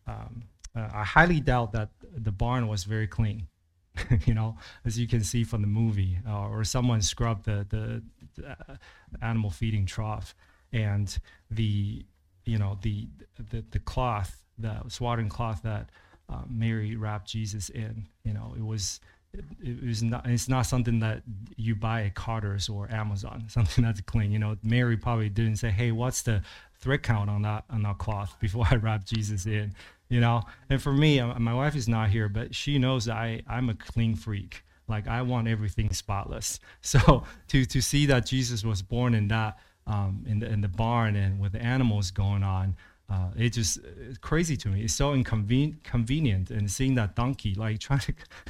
Um, 0.08 0.44
uh, 0.76 0.90
I 0.94 1.04
highly 1.04 1.40
doubt 1.40 1.72
that 1.74 1.90
the 2.02 2.32
barn 2.32 2.68
was 2.68 2.84
very 2.84 3.08
clean. 3.08 3.48
you 4.26 4.34
know, 4.34 4.58
as 4.86 4.98
you 4.98 5.08
can 5.08 5.24
see 5.24 5.44
from 5.44 5.62
the 5.62 5.68
movie, 5.68 6.18
uh, 6.28 6.48
or 6.48 6.64
someone 6.64 7.02
scrubbed 7.02 7.46
the, 7.46 7.66
the, 7.70 8.02
the 8.36 8.50
uh, 8.50 8.76
animal 9.22 9.52
feeding 9.52 9.86
trough, 9.86 10.34
and 10.72 11.20
the 11.52 12.04
you 12.46 12.58
know 12.58 12.80
the 12.82 13.08
the, 13.52 13.64
the 13.70 13.80
cloth, 13.80 14.44
the 14.58 14.82
swaddling 14.88 15.30
cloth 15.30 15.62
that 15.62 15.92
uh, 16.28 16.42
Mary 16.50 16.96
wrapped 16.96 17.28
Jesus 17.28 17.70
in. 17.70 18.08
You 18.24 18.34
know, 18.34 18.56
it 18.58 18.66
was 18.66 19.00
it, 19.34 19.84
was 19.84 20.04
not 20.04 20.28
it's 20.28 20.48
not 20.50 20.64
something 20.64 21.00
that 21.00 21.24
you 21.56 21.76
buy 21.76 22.04
at 22.04 22.16
Carter's 22.16 22.70
or 22.70 22.90
Amazon. 22.92 23.46
Something 23.48 23.84
that's 23.84 24.02
clean. 24.02 24.32
You 24.32 24.40
know, 24.40 24.58
Mary 24.64 24.98
probably 24.98 25.30
didn't 25.30 25.58
say, 25.58 25.70
"Hey, 25.70 25.92
what's 25.92 26.22
the 26.22 26.42
thread 26.80 27.04
count 27.04 27.30
on 27.30 27.42
that 27.44 27.66
on 27.70 27.84
that 27.84 27.98
cloth 27.98 28.36
before 28.42 28.66
I 28.70 28.76
wrap 28.76 29.06
Jesus 29.06 29.46
in?" 29.46 29.74
you 30.14 30.20
know 30.20 30.44
and 30.70 30.82
for 30.82 30.94
me 30.94 31.20
uh, 31.20 31.40
my 31.40 31.54
wife 31.54 31.76
is 31.76 31.88
not 31.88 32.10
here 32.10 32.30
but 32.30 32.54
she 32.54 32.78
knows 32.78 33.10
i 33.10 33.42
i'm 33.48 33.70
a 33.70 33.74
clean 33.74 34.16
freak 34.16 34.64
like 34.88 35.08
i 35.08 35.22
want 35.22 35.48
everything 35.48 35.92
spotless 35.92 36.60
so 36.82 37.24
to 37.48 37.66
to 37.66 37.82
see 37.82 38.06
that 38.06 38.26
jesus 38.26 38.64
was 38.64 38.82
born 38.82 39.16
in 39.16 39.28
that 39.28 39.58
um, 39.86 40.24
in 40.28 40.40
the 40.40 40.46
in 40.46 40.62
the 40.62 40.68
barn 40.68 41.16
and 41.16 41.40
with 41.40 41.52
the 41.54 41.62
animals 41.62 42.12
going 42.12 42.44
on 42.44 42.76
uh, 43.14 43.30
it 43.36 43.50
just 43.54 43.80
it's 44.10 44.18
crazy 44.18 44.58
to 44.58 44.70
me. 44.70 44.82
It's 44.82 44.94
so 44.96 45.14
inconvenient, 45.14 46.50
and 46.50 46.70
seeing 46.72 46.96
that 46.96 47.16
donkey, 47.16 47.54
like 47.54 47.80
trying 47.80 48.00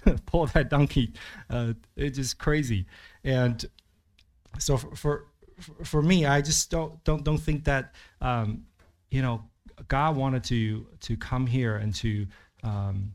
to 0.06 0.14
pull 0.26 0.46
that 0.48 0.70
donkey, 0.70 1.12
uh, 1.50 1.74
it's 1.98 2.18
just 2.18 2.38
crazy. 2.38 2.86
And 3.26 3.66
so 4.60 4.78
for, 4.78 4.96
for 4.96 5.26
for 5.84 6.02
me, 6.02 6.26
I 6.26 6.42
just 6.42 6.72
don't 6.72 7.04
don't 7.04 7.26
don't 7.26 7.40
think 7.40 7.66
that 7.66 7.94
um, 8.22 8.66
you 9.12 9.22
know 9.22 9.44
God 9.90 10.16
wanted 10.16 10.46
to 10.46 10.88
to 11.02 11.18
come 11.18 11.46
here 11.46 11.76
and 11.76 11.94
to 11.96 12.26
um, 12.64 13.14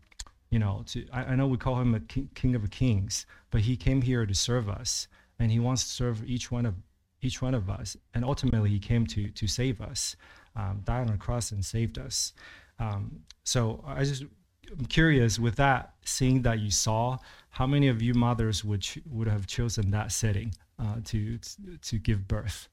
you 0.50 0.58
know 0.58 0.82
to 0.88 1.06
I, 1.14 1.32
I, 1.32 1.34
know 1.34 1.46
we 1.46 1.56
call 1.56 1.80
him 1.80 1.94
a 1.94 2.00
king, 2.00 2.28
king 2.34 2.54
of 2.56 2.70
kings, 2.70 3.24
but 3.50 3.62
he 3.62 3.74
came 3.74 4.02
here 4.02 4.26
to 4.26 4.34
serve 4.34 4.68
us, 4.68 5.08
and 5.38 5.50
he 5.50 5.60
wants 5.60 5.84
to 5.84 5.88
serve 5.88 6.22
each 6.26 6.50
one 6.50 6.66
of 6.66 6.74
each 7.20 7.42
one 7.42 7.54
of 7.54 7.68
us, 7.68 7.96
and 8.14 8.24
ultimately 8.24 8.70
He 8.70 8.78
came 8.78 9.06
to 9.08 9.28
to 9.28 9.46
save 9.46 9.80
us, 9.80 10.16
um, 10.56 10.80
died 10.84 11.02
on 11.02 11.12
the 11.12 11.18
cross 11.18 11.52
and 11.52 11.64
saved 11.64 11.98
us. 11.98 12.32
Um, 12.78 13.20
so 13.44 13.82
I 13.86 14.04
just 14.04 14.24
I'm 14.70 14.86
curious 14.86 15.38
with 15.38 15.56
that, 15.56 15.94
seeing 16.04 16.42
that 16.42 16.58
you 16.60 16.70
saw, 16.70 17.18
how 17.50 17.66
many 17.66 17.88
of 17.88 18.02
you 18.02 18.14
mothers 18.14 18.64
would 18.64 18.82
ch- 18.82 18.98
would 19.10 19.28
have 19.28 19.46
chosen 19.46 19.90
that 19.90 20.12
setting 20.12 20.54
uh, 20.78 20.96
to 21.06 21.38
to 21.82 21.98
give 21.98 22.28
birth? 22.28 22.68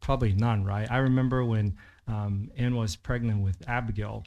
Probably 0.00 0.32
none, 0.32 0.64
right? 0.64 0.90
I 0.90 0.98
remember 0.98 1.44
when 1.44 1.76
um, 2.06 2.50
Anne 2.56 2.76
was 2.76 2.96
pregnant 2.96 3.42
with 3.42 3.62
Abigail. 3.68 4.24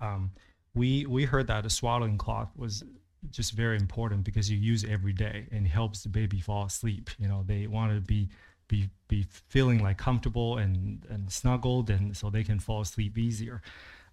Um, 0.00 0.32
we 0.74 1.06
we 1.06 1.24
heard 1.24 1.46
that 1.48 1.66
a 1.66 1.70
swaddling 1.70 2.18
cloth 2.18 2.50
was 2.56 2.84
just 3.30 3.52
very 3.52 3.76
important 3.76 4.24
because 4.24 4.50
you 4.50 4.56
use 4.56 4.84
it 4.84 4.90
every 4.90 5.12
day 5.12 5.46
and 5.50 5.66
helps 5.66 6.02
the 6.02 6.08
baby 6.08 6.40
fall 6.40 6.64
asleep. 6.66 7.10
You 7.18 7.28
know, 7.28 7.42
they 7.44 7.66
want 7.66 7.92
to 7.92 8.00
be 8.00 8.28
be 8.68 8.90
be 9.08 9.26
feeling 9.48 9.82
like 9.82 9.98
comfortable 9.98 10.58
and 10.58 11.04
and 11.08 11.32
snuggled, 11.32 11.90
and 11.90 12.16
so 12.16 12.30
they 12.30 12.44
can 12.44 12.58
fall 12.58 12.80
asleep 12.82 13.18
easier. 13.18 13.62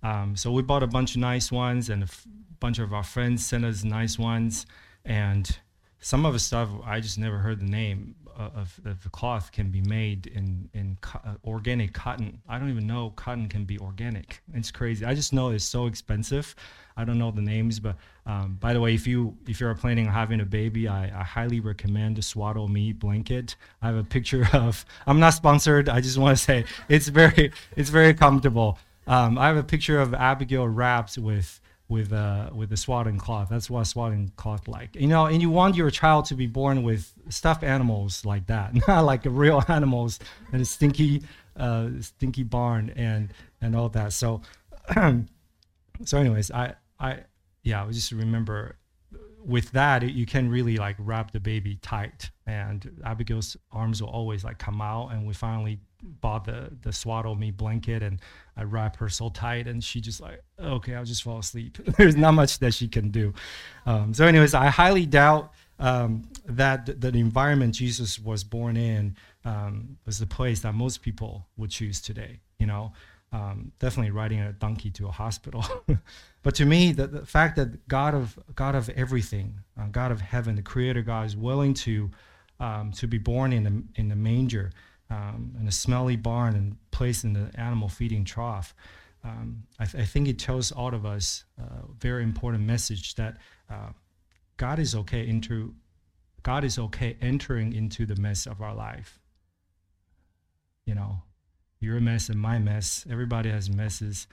Um, 0.02 0.36
so 0.36 0.52
we 0.52 0.62
bought 0.62 0.84
a 0.84 0.88
bunch 0.88 1.16
of 1.16 1.22
nice 1.22 1.52
ones, 1.52 1.90
and 1.90 2.04
a 2.04 2.06
f- 2.06 2.26
bunch 2.60 2.80
of 2.80 2.94
our 2.94 3.04
friends 3.04 3.46
sent 3.46 3.66
us 3.66 3.84
nice 3.84 4.20
ones. 4.20 4.66
And 5.04 5.58
some 6.06 6.24
of 6.24 6.34
the 6.34 6.40
stuff 6.40 6.70
I 6.86 7.00
just 7.00 7.18
never 7.18 7.40
heard 7.40 7.60
the 7.60 7.66
name 7.66 8.14
of, 8.38 8.80
of 8.86 9.02
the 9.02 9.10
cloth 9.10 9.52
can 9.52 9.72
be 9.72 9.82
made 9.82 10.28
in 10.28 10.70
in 10.76 11.00
co- 11.02 11.20
uh, 11.26 11.34
organic 11.44 11.94
cotton. 11.94 12.40
I 12.48 12.60
don't 12.60 12.70
even 12.70 12.86
know 12.86 13.10
cotton 13.16 13.50
can 13.50 13.66
be 13.66 13.80
organic. 13.80 14.44
It's 14.54 14.70
crazy. 14.70 15.04
I 15.04 15.16
just 15.16 15.34
know 15.34 15.50
it's 15.50 15.66
so 15.66 15.88
expensive. 15.88 16.54
I 16.96 17.06
don't 17.06 17.18
know 17.18 17.32
the 17.32 17.42
names, 17.42 17.80
but 17.80 17.96
um, 18.28 18.58
by 18.60 18.72
the 18.74 18.80
way, 18.80 18.94
if 18.94 19.08
you 19.08 19.36
if 19.48 19.60
you're 19.60 19.74
planning 19.74 20.06
on 20.06 20.14
having 20.14 20.42
a 20.42 20.46
baby, 20.46 20.88
I, 20.88 21.06
I 21.06 21.24
highly 21.24 21.60
recommend 21.60 22.18
the 22.18 22.22
Swaddle 22.22 22.68
Me 22.68 22.94
blanket. 22.94 23.56
I 23.82 23.88
have 23.88 23.98
a 23.98 24.04
picture 24.04 24.48
of. 24.54 24.86
I'm 25.08 25.20
not 25.20 25.32
sponsored. 25.32 25.90
I 25.90 26.02
just 26.02 26.20
want 26.20 26.38
to 26.38 26.44
say 26.44 26.66
it's 26.88 27.08
very 27.08 27.52
it's 27.76 27.90
very 27.90 28.14
comfortable. 28.14 28.78
Um, 29.08 29.40
I 29.40 29.48
have 29.48 29.58
a 29.58 29.64
picture 29.64 30.00
of 30.00 30.14
Abigail 30.14 30.68
wrapped 30.68 31.18
with 31.18 31.60
with 31.88 32.12
uh, 32.12 32.50
with 32.54 32.70
the 32.70 32.78
swaddling 32.78 33.18
cloth. 33.18 33.50
That's 33.50 33.70
what 33.70 33.86
swaddling 33.86 34.32
cloth 34.36 34.68
like. 34.68 34.96
You 34.96 35.08
know, 35.08 35.26
and 35.26 35.42
you 35.42 35.50
want 35.50 35.76
your 35.76 35.90
child 35.90 36.26
to 36.26 36.36
be 36.36 36.48
born 36.48 36.84
with 36.84 37.12
stuffed 37.30 37.64
animals 37.64 38.26
like 38.26 38.48
that, 38.48 38.74
not 38.88 39.02
like 39.02 39.22
real 39.26 39.64
animals 39.68 40.20
and 40.52 40.62
a 40.62 40.66
stinky 40.66 41.24
uh, 41.56 41.90
stinky 42.00 42.44
barn 42.44 42.92
and 42.96 43.34
and 43.62 43.76
all 43.76 43.90
that. 43.90 44.14
So 44.14 44.42
so 46.06 46.18
anyways, 46.18 46.52
I 46.52 46.76
I 47.00 47.20
yeah, 47.64 47.84
I 47.84 47.92
just 47.92 48.12
remember 48.12 48.78
with 49.46 49.72
that 49.72 50.02
you 50.02 50.26
can 50.26 50.50
really 50.50 50.78
like 50.78 50.96
wrap 50.98 51.32
the 51.32 51.40
baby 51.40 51.78
tight 51.84 52.32
and 52.48 53.00
abigail's 53.06 53.56
arms 53.72 54.02
will 54.02 54.10
always 54.10 54.44
like 54.44 54.58
come 54.58 54.82
out 54.82 55.10
and 55.10 55.26
we 55.26 55.34
finally 55.36 55.80
bought 56.02 56.46
the 56.46 56.72
the 56.82 56.92
swaddle 56.94 57.36
me 57.36 57.52
blanket 57.52 58.04
and 58.04 58.20
i 58.58 58.64
wrap 58.64 58.98
her 58.98 59.10
so 59.10 59.30
tight 59.30 59.68
and 59.68 59.84
she 59.84 60.00
just 60.00 60.22
like 60.22 60.44
okay 60.60 60.94
i'll 60.96 61.06
just 61.06 61.24
fall 61.24 61.40
asleep. 61.40 61.78
There's 61.98 62.16
not 62.16 62.34
much 62.34 62.60
that 62.60 62.74
she 62.74 62.88
can 62.88 63.10
do. 63.10 63.34
Um, 63.86 64.14
so 64.14 64.26
anyways 64.26 64.54
i 64.54 64.68
highly 64.68 65.06
doubt 65.06 65.52
um, 65.78 66.30
that 66.46 67.02
the, 67.02 67.10
environment 67.10 67.76
jesus 67.76 68.20
was 68.20 68.44
born 68.44 68.78
in 68.78 69.16
um, 69.44 69.98
was 70.06 70.20
the 70.20 70.28
place 70.28 70.62
that 70.62 70.74
most 70.74 71.02
people 71.02 71.48
would 71.58 71.70
choose 71.70 72.02
today 72.02 72.40
you 72.60 72.66
know? 72.66 72.94
Um, 73.32 73.72
definitely 73.80 74.12
riding 74.12 74.40
a 74.40 74.54
donkey 74.54 74.90
to 74.92 75.08
a 75.08 75.12
hospital. 75.12 75.66
but 76.44 76.56
to 76.56 76.66
me, 76.66 76.94
the, 76.94 77.08
the, 77.08 77.26
fact 77.26 77.58
that 77.58 77.88
God 77.88 78.14
of 78.14 78.40
God 78.54 78.76
of 78.76 78.90
everything, 78.90 79.60
uh, 79.78 79.88
God 79.92 80.12
of 80.12 80.22
heaven, 80.22 80.56
the 80.56 80.62
Creator 80.62 81.02
God, 81.02 81.26
is 81.26 81.36
willing 81.36 81.74
to 81.74 82.10
um, 82.60 82.92
to 82.94 83.08
be 83.08 83.18
born 83.18 83.52
in 83.52 83.64
the 83.64 83.84
in 84.00 84.08
the 84.08 84.16
manger, 84.16 84.72
um, 85.10 85.56
in 85.60 85.68
a 85.68 85.72
smelly 85.72 86.16
barn, 86.16 86.56
and 86.56 86.78
placed 86.92 87.24
in 87.24 87.34
the 87.34 87.52
animal 87.56 87.90
feeding 87.90 88.26
trough. 88.26 88.74
Um, 89.24 89.64
I, 89.80 89.86
th- 89.86 90.04
I, 90.04 90.06
think 90.06 90.28
it 90.28 90.38
tells 90.38 90.72
all 90.72 90.94
of 90.94 91.06
us 91.06 91.46
a 91.58 91.92
very 92.00 92.22
important 92.22 92.64
message 92.64 93.16
that 93.16 93.38
uh, 93.72 93.90
God 94.58 94.78
is 94.78 94.94
okay 94.94 95.28
into 95.28 95.74
God 96.44 96.64
is 96.64 96.78
okay 96.78 97.18
entering 97.22 97.74
into 97.74 98.06
the 98.06 98.16
mess 98.16 98.46
of 98.46 98.62
our 98.62 98.76
life. 98.76 99.20
You 100.86 100.94
know, 100.94 101.24
your 101.80 102.00
mess 102.00 102.30
and 102.30 102.40
my 102.40 102.60
mess. 102.60 103.06
Everybody 103.10 103.50
has 103.50 103.70
messes. 103.70 104.28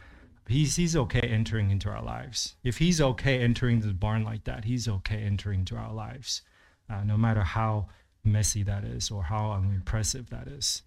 He's, 0.47 0.77
he's 0.77 0.97
okay 0.97 1.21
entering 1.21 1.71
into 1.71 1.89
our 1.89 2.03
lives. 2.03 2.57
If 2.65 2.79
he's 2.79 3.01
okay 3.01 3.41
entering 3.41 3.81
the 3.81 3.95
barn 3.95 4.25
like 4.25 4.45
that, 4.45 4.65
he's 4.65 4.89
okay 4.89 5.23
entering 5.23 5.61
into 5.61 5.77
our 5.77 5.93
lives, 5.93 6.43
uh, 6.91 7.05
no 7.05 7.17
matter 7.17 7.43
how 7.43 7.87
messy 8.25 8.63
that 8.63 8.85
is 8.85 9.11
or 9.11 9.25
how 9.25 9.53
unimpressive 9.53 10.31
that 10.31 10.49
is. 10.49 10.83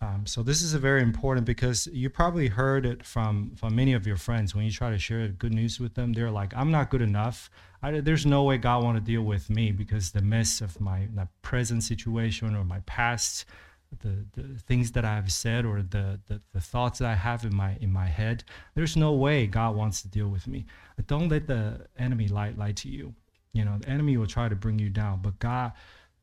Um, 0.00 0.26
so 0.26 0.42
this 0.42 0.60
is 0.60 0.74
a 0.74 0.78
very 0.78 1.00
important 1.02 1.46
because 1.46 1.86
you 1.86 2.10
probably 2.10 2.48
heard 2.48 2.84
it 2.84 3.04
from 3.04 3.52
from 3.56 3.74
many 3.74 3.94
of 3.94 4.06
your 4.06 4.16
friends 4.16 4.54
when 4.54 4.64
you 4.64 4.70
try 4.70 4.90
to 4.90 4.98
share 4.98 5.28
good 5.28 5.54
news 5.54 5.80
with 5.80 5.94
them. 5.94 6.12
They're 6.12 6.30
like, 6.30 6.52
"I'm 6.54 6.70
not 6.70 6.90
good 6.90 7.00
enough. 7.00 7.48
I, 7.82 8.00
there's 8.00 8.26
no 8.26 8.42
way 8.42 8.58
God 8.58 8.82
want 8.82 8.96
to 8.96 9.00
deal 9.00 9.22
with 9.22 9.48
me 9.50 9.70
because 9.70 10.10
the 10.10 10.22
mess 10.22 10.60
of 10.60 10.80
my, 10.80 11.08
my 11.12 11.28
present 11.42 11.82
situation 11.82 12.54
or 12.54 12.64
my 12.64 12.80
past 12.86 13.44
the, 14.00 14.24
the 14.32 14.58
things 14.58 14.92
that 14.92 15.04
I've 15.04 15.30
said 15.30 15.64
or 15.64 15.82
the, 15.82 16.20
the, 16.26 16.40
the, 16.52 16.60
thoughts 16.60 16.98
that 16.98 17.08
I 17.08 17.14
have 17.14 17.44
in 17.44 17.54
my 17.54 17.76
in 17.80 17.92
my 17.92 18.06
head, 18.06 18.44
there's 18.74 18.96
no 18.96 19.12
way 19.12 19.46
God 19.46 19.76
wants 19.76 20.02
to 20.02 20.08
deal 20.08 20.28
with 20.28 20.46
me. 20.46 20.66
Don't 21.06 21.28
let 21.28 21.46
the 21.46 21.86
enemy 21.98 22.28
lie 22.28 22.54
lie 22.56 22.72
to 22.72 22.88
you. 22.88 23.14
You 23.52 23.64
know, 23.64 23.78
the 23.78 23.88
enemy 23.88 24.16
will 24.16 24.26
try 24.26 24.48
to 24.48 24.56
bring 24.56 24.78
you 24.78 24.90
down, 24.90 25.20
but 25.22 25.38
God, 25.38 25.72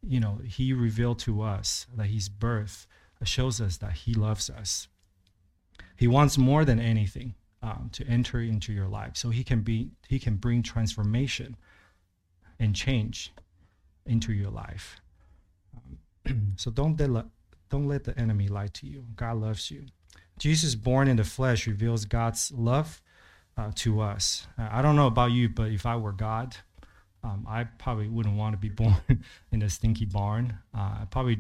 you 0.01 0.19
know, 0.19 0.39
He 0.45 0.73
revealed 0.73 1.19
to 1.19 1.41
us 1.41 1.87
that 1.95 2.07
His 2.07 2.29
birth 2.29 2.87
shows 3.23 3.61
us 3.61 3.77
that 3.77 3.93
He 3.93 4.13
loves 4.13 4.49
us. 4.49 4.87
He 5.95 6.07
wants 6.07 6.37
more 6.37 6.65
than 6.65 6.79
anything 6.79 7.35
um, 7.61 7.89
to 7.93 8.05
enter 8.07 8.41
into 8.41 8.73
your 8.73 8.87
life, 8.87 9.15
so 9.15 9.29
He 9.29 9.43
can 9.43 9.61
be 9.61 9.91
He 10.07 10.19
can 10.19 10.35
bring 10.35 10.63
transformation 10.63 11.55
and 12.59 12.75
change 12.75 13.31
into 14.05 14.33
your 14.33 14.49
life. 14.49 14.99
Um, 15.75 16.53
so 16.55 16.71
don't 16.71 16.99
let 16.99 17.25
don't 17.69 17.87
let 17.87 18.03
the 18.03 18.17
enemy 18.19 18.47
lie 18.47 18.67
to 18.67 18.87
you. 18.87 19.05
God 19.15 19.37
loves 19.37 19.71
you. 19.71 19.85
Jesus, 20.37 20.75
born 20.75 21.07
in 21.07 21.17
the 21.17 21.23
flesh, 21.23 21.67
reveals 21.67 22.05
God's 22.05 22.51
love 22.51 23.01
uh, 23.57 23.71
to 23.75 24.01
us. 24.01 24.47
Uh, 24.57 24.67
I 24.71 24.81
don't 24.81 24.95
know 24.95 25.07
about 25.07 25.31
you, 25.31 25.49
but 25.49 25.71
if 25.71 25.85
I 25.85 25.95
were 25.95 26.11
God, 26.11 26.57
um, 27.23 27.45
I 27.47 27.63
probably 27.63 28.07
wouldn't 28.07 28.35
want 28.35 28.53
to 28.53 28.57
be 28.57 28.69
born 28.83 29.23
in 29.51 29.61
a 29.61 29.69
stinky 29.69 30.05
barn. 30.05 30.57
Uh, 30.75 30.99
I 31.01 31.07
probably 31.09 31.39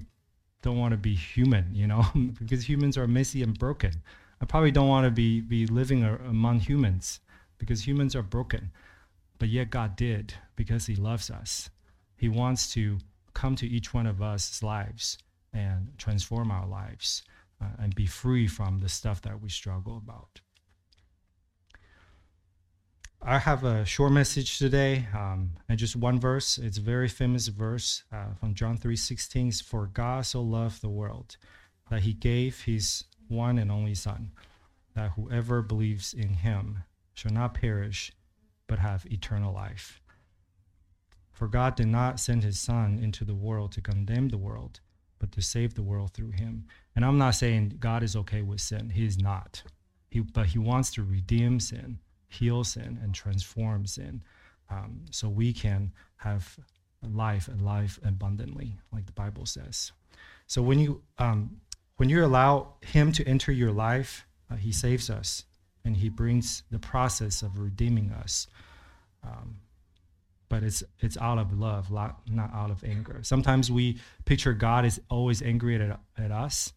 don't 0.61 0.77
want 0.77 0.91
to 0.91 0.97
be 0.97 1.15
human, 1.15 1.73
you 1.73 1.87
know, 1.87 2.05
because 2.39 2.67
humans 2.67 2.97
are 2.97 3.07
messy 3.07 3.41
and 3.43 3.57
broken. 3.57 3.91
I 4.41 4.45
probably 4.45 4.71
don't 4.71 4.87
want 4.87 5.05
to 5.05 5.11
be, 5.11 5.41
be 5.41 5.67
living 5.67 6.03
among 6.03 6.59
humans 6.59 7.19
because 7.57 7.85
humans 7.85 8.15
are 8.15 8.23
broken. 8.23 8.71
But 9.37 9.49
yet 9.49 9.69
God 9.69 9.95
did 9.95 10.33
because 10.55 10.85
He 10.85 10.95
loves 10.95 11.29
us. 11.29 11.69
He 12.15 12.29
wants 12.29 12.71
to 12.73 12.97
come 13.33 13.55
to 13.55 13.67
each 13.67 13.93
one 13.93 14.05
of 14.05 14.21
us' 14.21 14.61
lives 14.61 15.17
and 15.53 15.93
transform 15.97 16.51
our 16.51 16.67
lives 16.67 17.23
uh, 17.61 17.65
and 17.79 17.95
be 17.95 18.05
free 18.05 18.47
from 18.47 18.79
the 18.79 18.89
stuff 18.89 19.21
that 19.23 19.41
we 19.41 19.49
struggle 19.49 19.97
about. 19.97 20.41
I 23.23 23.37
have 23.37 23.63
a 23.63 23.85
short 23.85 24.13
message 24.13 24.57
today, 24.57 25.07
um, 25.13 25.51
and 25.69 25.77
just 25.77 25.95
one 25.95 26.19
verse. 26.19 26.57
It's 26.57 26.79
a 26.79 26.81
very 26.81 27.07
famous 27.07 27.49
verse 27.49 28.03
uh, 28.11 28.33
from 28.39 28.55
John 28.55 28.79
3:16. 28.79 29.61
For 29.61 29.85
God 29.85 30.25
so 30.25 30.41
loved 30.41 30.81
the 30.81 30.89
world 30.89 31.37
that 31.91 32.01
He 32.01 32.13
gave 32.13 32.63
His 32.63 33.03
one 33.27 33.59
and 33.59 33.71
only 33.71 33.93
Son, 33.93 34.31
that 34.95 35.11
whoever 35.11 35.61
believes 35.61 36.15
in 36.15 36.33
Him 36.33 36.79
shall 37.13 37.31
not 37.31 37.53
perish, 37.53 38.11
but 38.65 38.79
have 38.79 39.05
eternal 39.05 39.53
life. 39.53 40.01
For 41.31 41.47
God 41.47 41.75
did 41.75 41.89
not 41.89 42.19
send 42.19 42.43
His 42.43 42.59
Son 42.59 42.97
into 42.97 43.23
the 43.23 43.35
world 43.35 43.71
to 43.73 43.81
condemn 43.81 44.29
the 44.29 44.39
world, 44.39 44.79
but 45.19 45.31
to 45.33 45.43
save 45.43 45.75
the 45.75 45.83
world 45.83 46.11
through 46.13 46.31
him. 46.31 46.65
And 46.95 47.05
I'm 47.05 47.19
not 47.19 47.35
saying 47.35 47.77
God 47.79 48.01
is 48.01 48.15
okay 48.15 48.41
with 48.41 48.61
sin. 48.61 48.89
He 48.89 49.05
is 49.05 49.19
not. 49.19 49.61
He, 50.09 50.21
but 50.21 50.47
he 50.47 50.57
wants 50.57 50.91
to 50.93 51.03
redeem 51.03 51.59
sin, 51.59 51.99
heal 52.31 52.63
sin, 52.63 52.99
and 53.03 53.13
transform 53.13 53.85
sin 53.85 54.23
um, 54.69 55.01
so 55.11 55.29
we 55.29 55.53
can 55.53 55.91
have 56.17 56.57
life 57.03 57.47
and 57.47 57.61
life 57.61 57.99
abundantly, 58.05 58.77
like 58.91 59.05
the 59.05 59.11
Bible 59.11 59.45
says. 59.45 59.91
So 60.47 60.61
when 60.61 60.79
you, 60.79 61.01
um, 61.17 61.61
when 61.97 62.09
you 62.09 62.23
allow 62.23 62.73
him 62.81 63.11
to 63.13 63.27
enter 63.27 63.51
your 63.51 63.71
life, 63.71 64.25
uh, 64.51 64.55
he 64.55 64.71
saves 64.71 65.09
us 65.09 65.45
and 65.83 65.97
he 65.97 66.09
brings 66.09 66.63
the 66.71 66.79
process 66.79 67.41
of 67.41 67.59
redeeming 67.59 68.11
us. 68.11 68.47
Um, 69.23 69.57
but 70.51 70.63
it's 70.63 70.83
it's 70.99 71.17
out 71.17 71.37
of 71.37 71.57
love, 71.57 71.89
not 71.89 72.19
out 72.53 72.71
of 72.71 72.83
anger. 72.83 73.19
Sometimes 73.21 73.71
we 73.71 73.99
picture 74.25 74.51
God 74.51 74.83
is 74.83 74.99
always 75.09 75.41
angry 75.41 75.81
at, 75.81 75.97
at 76.17 76.31
us, 76.31 76.73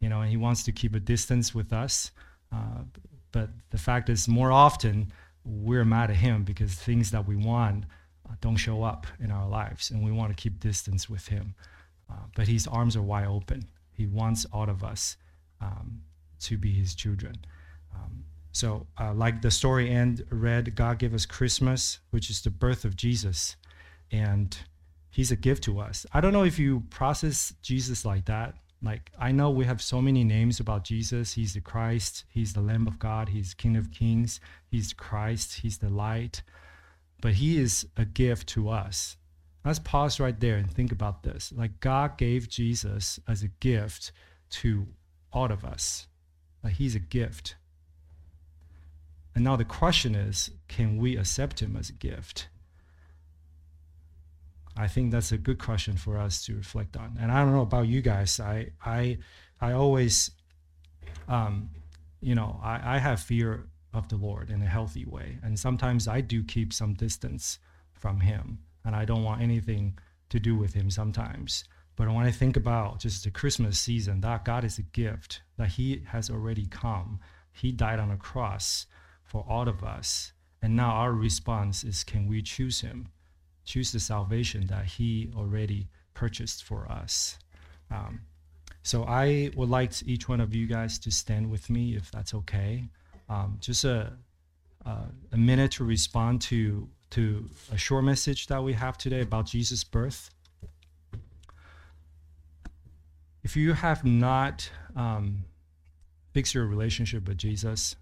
you 0.00 0.08
know, 0.08 0.22
and 0.22 0.30
He 0.30 0.38
wants 0.38 0.62
to 0.64 0.72
keep 0.72 0.94
a 0.94 1.00
distance 1.00 1.54
with 1.54 1.70
us. 1.70 2.10
Uh, 2.50 2.84
but 3.32 3.50
the 3.70 3.78
fact 3.78 4.08
is, 4.08 4.28
more 4.28 4.52
often 4.52 5.12
we're 5.44 5.84
mad 5.84 6.10
at 6.10 6.16
Him 6.16 6.44
because 6.44 6.74
things 6.74 7.10
that 7.10 7.26
we 7.26 7.36
want 7.36 7.84
uh, 8.28 8.34
don't 8.40 8.56
show 8.56 8.82
up 8.82 9.06
in 9.20 9.30
our 9.30 9.48
lives, 9.48 9.90
and 9.90 10.04
we 10.04 10.12
want 10.12 10.36
to 10.36 10.40
keep 10.40 10.60
distance 10.60 11.08
with 11.08 11.28
Him. 11.28 11.54
Uh, 12.10 12.24
but 12.34 12.48
His 12.48 12.66
arms 12.66 12.96
are 12.96 13.02
wide 13.02 13.26
open. 13.26 13.68
He 13.92 14.06
wants 14.06 14.46
all 14.52 14.68
of 14.68 14.84
us 14.84 15.16
um, 15.60 16.02
to 16.40 16.56
be 16.56 16.72
His 16.72 16.94
children. 16.94 17.36
Um, 17.94 18.24
so, 18.52 18.86
uh, 18.98 19.12
like 19.14 19.42
the 19.42 19.50
story 19.50 19.90
Anne 19.90 20.18
read, 20.30 20.74
God 20.74 20.98
gave 20.98 21.14
us 21.14 21.26
Christmas, 21.26 22.00
which 22.10 22.30
is 22.30 22.42
the 22.42 22.50
birth 22.50 22.84
of 22.84 22.96
Jesus, 22.96 23.56
and 24.10 24.56
He's 25.10 25.30
a 25.30 25.36
gift 25.36 25.64
to 25.64 25.80
us. 25.80 26.06
I 26.12 26.20
don't 26.20 26.32
know 26.32 26.44
if 26.44 26.58
you 26.58 26.84
process 26.90 27.54
Jesus 27.62 28.04
like 28.04 28.26
that. 28.26 28.54
Like, 28.82 29.10
I 29.18 29.32
know 29.32 29.50
we 29.50 29.64
have 29.64 29.82
so 29.82 30.00
many 30.00 30.22
names 30.22 30.60
about 30.60 30.84
Jesus. 30.84 31.32
He's 31.32 31.54
the 31.54 31.60
Christ, 31.60 32.24
He's 32.30 32.52
the 32.52 32.60
Lamb 32.60 32.86
of 32.86 32.98
God, 32.98 33.30
He's 33.30 33.54
King 33.54 33.76
of 33.76 33.90
Kings, 33.90 34.40
He's 34.70 34.92
Christ, 34.92 35.60
He's 35.60 35.78
the 35.78 35.88
light. 35.88 36.42
But 37.20 37.34
He 37.34 37.58
is 37.58 37.86
a 37.96 38.04
gift 38.04 38.48
to 38.50 38.68
us. 38.68 39.16
Let's 39.64 39.80
pause 39.80 40.20
right 40.20 40.38
there 40.38 40.56
and 40.56 40.70
think 40.70 40.92
about 40.92 41.24
this. 41.24 41.52
Like, 41.54 41.80
God 41.80 42.16
gave 42.16 42.48
Jesus 42.48 43.18
as 43.26 43.42
a 43.42 43.48
gift 43.48 44.12
to 44.50 44.86
all 45.32 45.50
of 45.50 45.64
us. 45.64 46.06
Like, 46.62 46.74
He's 46.74 46.94
a 46.94 47.00
gift. 47.00 47.56
And 49.34 49.44
now 49.44 49.56
the 49.56 49.64
question 49.64 50.14
is 50.14 50.50
can 50.68 50.98
we 50.98 51.16
accept 51.16 51.60
Him 51.60 51.76
as 51.76 51.90
a 51.90 51.94
gift? 51.94 52.48
I 54.78 54.86
think 54.86 55.10
that's 55.10 55.32
a 55.32 55.38
good 55.38 55.58
question 55.58 55.96
for 55.96 56.16
us 56.16 56.44
to 56.46 56.54
reflect 56.54 56.96
on. 56.96 57.18
And 57.20 57.32
I 57.32 57.42
don't 57.42 57.52
know 57.52 57.62
about 57.62 57.88
you 57.88 58.00
guys. 58.00 58.38
I 58.38 58.70
I 58.84 59.18
I 59.60 59.72
always, 59.72 60.30
um, 61.26 61.70
you 62.20 62.36
know, 62.36 62.60
I, 62.62 62.94
I 62.94 62.98
have 62.98 63.20
fear 63.20 63.66
of 63.92 64.08
the 64.08 64.16
Lord 64.16 64.50
in 64.50 64.62
a 64.62 64.66
healthy 64.66 65.04
way, 65.04 65.38
and 65.42 65.58
sometimes 65.58 66.06
I 66.06 66.20
do 66.20 66.44
keep 66.44 66.72
some 66.72 66.94
distance 66.94 67.58
from 67.92 68.20
Him, 68.20 68.60
and 68.84 68.94
I 68.94 69.04
don't 69.04 69.24
want 69.24 69.42
anything 69.42 69.98
to 70.28 70.38
do 70.38 70.54
with 70.54 70.74
Him 70.74 70.90
sometimes. 70.90 71.64
But 71.96 72.08
when 72.08 72.24
I 72.24 72.30
think 72.30 72.56
about 72.56 73.00
just 73.00 73.24
the 73.24 73.32
Christmas 73.32 73.80
season, 73.80 74.20
that 74.20 74.44
God 74.44 74.62
is 74.62 74.78
a 74.78 74.82
gift 74.82 75.42
that 75.56 75.70
He 75.70 76.04
has 76.06 76.30
already 76.30 76.66
come. 76.66 77.18
He 77.50 77.72
died 77.72 77.98
on 77.98 78.12
a 78.12 78.16
cross 78.16 78.86
for 79.24 79.44
all 79.48 79.68
of 79.68 79.82
us, 79.82 80.32
and 80.62 80.76
now 80.76 80.90
our 80.90 81.12
response 81.12 81.82
is, 81.82 82.04
can 82.04 82.28
we 82.28 82.42
choose 82.42 82.82
Him? 82.82 83.08
Choose 83.68 83.92
the 83.92 84.00
salvation 84.00 84.66
that 84.68 84.86
He 84.86 85.30
already 85.36 85.88
purchased 86.14 86.64
for 86.64 86.90
us. 86.90 87.38
Um, 87.90 88.22
so 88.82 89.04
I 89.04 89.50
would 89.54 89.68
like 89.68 89.92
each 90.06 90.28
one 90.28 90.40
of 90.40 90.54
you 90.54 90.66
guys 90.66 90.98
to 91.00 91.10
stand 91.10 91.50
with 91.50 91.68
me, 91.68 91.94
if 91.94 92.10
that's 92.10 92.32
okay. 92.32 92.88
Um, 93.28 93.58
just 93.60 93.84
a, 93.84 94.14
a, 94.86 95.36
minute 95.36 95.72
to 95.72 95.84
respond 95.84 96.40
to 96.42 96.88
to 97.10 97.48
a 97.70 97.76
short 97.76 98.04
message 98.04 98.46
that 98.46 98.62
we 98.62 98.72
have 98.72 98.96
today 98.96 99.20
about 99.20 99.44
Jesus' 99.46 99.84
birth. 99.84 100.30
If 103.42 103.56
you 103.56 103.74
have 103.74 104.04
not 104.04 104.70
um, 104.96 105.44
fixed 106.32 106.54
your 106.54 106.66
relationship 106.66 107.28
with 107.28 107.36
Jesus, 107.36 107.96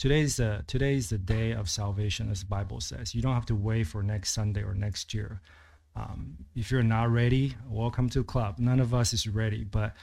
today's 0.00 0.36
the 0.36 0.64
today's 0.66 1.10
the 1.10 1.18
day 1.18 1.52
of 1.52 1.68
salvation, 1.68 2.30
as 2.30 2.40
the 2.40 2.46
Bible 2.46 2.80
says. 2.80 3.14
You 3.14 3.20
don't 3.20 3.34
have 3.34 3.46
to 3.46 3.54
wait 3.54 3.84
for 3.84 4.02
next 4.02 4.32
Sunday 4.32 4.62
or 4.62 4.74
next 4.74 5.12
year. 5.12 5.42
Um, 5.94 6.38
if 6.56 6.70
you're 6.70 6.82
not 6.82 7.10
ready, 7.10 7.54
welcome 7.68 8.08
to 8.10 8.20
the 8.20 8.24
club. 8.24 8.58
None 8.58 8.80
of 8.80 8.94
us 8.94 9.12
is 9.12 9.28
ready, 9.28 9.64
but 9.64 9.94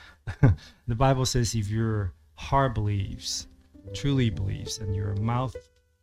the 0.88 0.96
Bible 0.96 1.26
says 1.26 1.56
if 1.56 1.70
your 1.70 2.14
heart 2.36 2.76
believes, 2.76 3.48
truly 3.96 4.30
believes, 4.30 4.78
and 4.78 4.96
your 4.96 5.16
mouth 5.16 5.56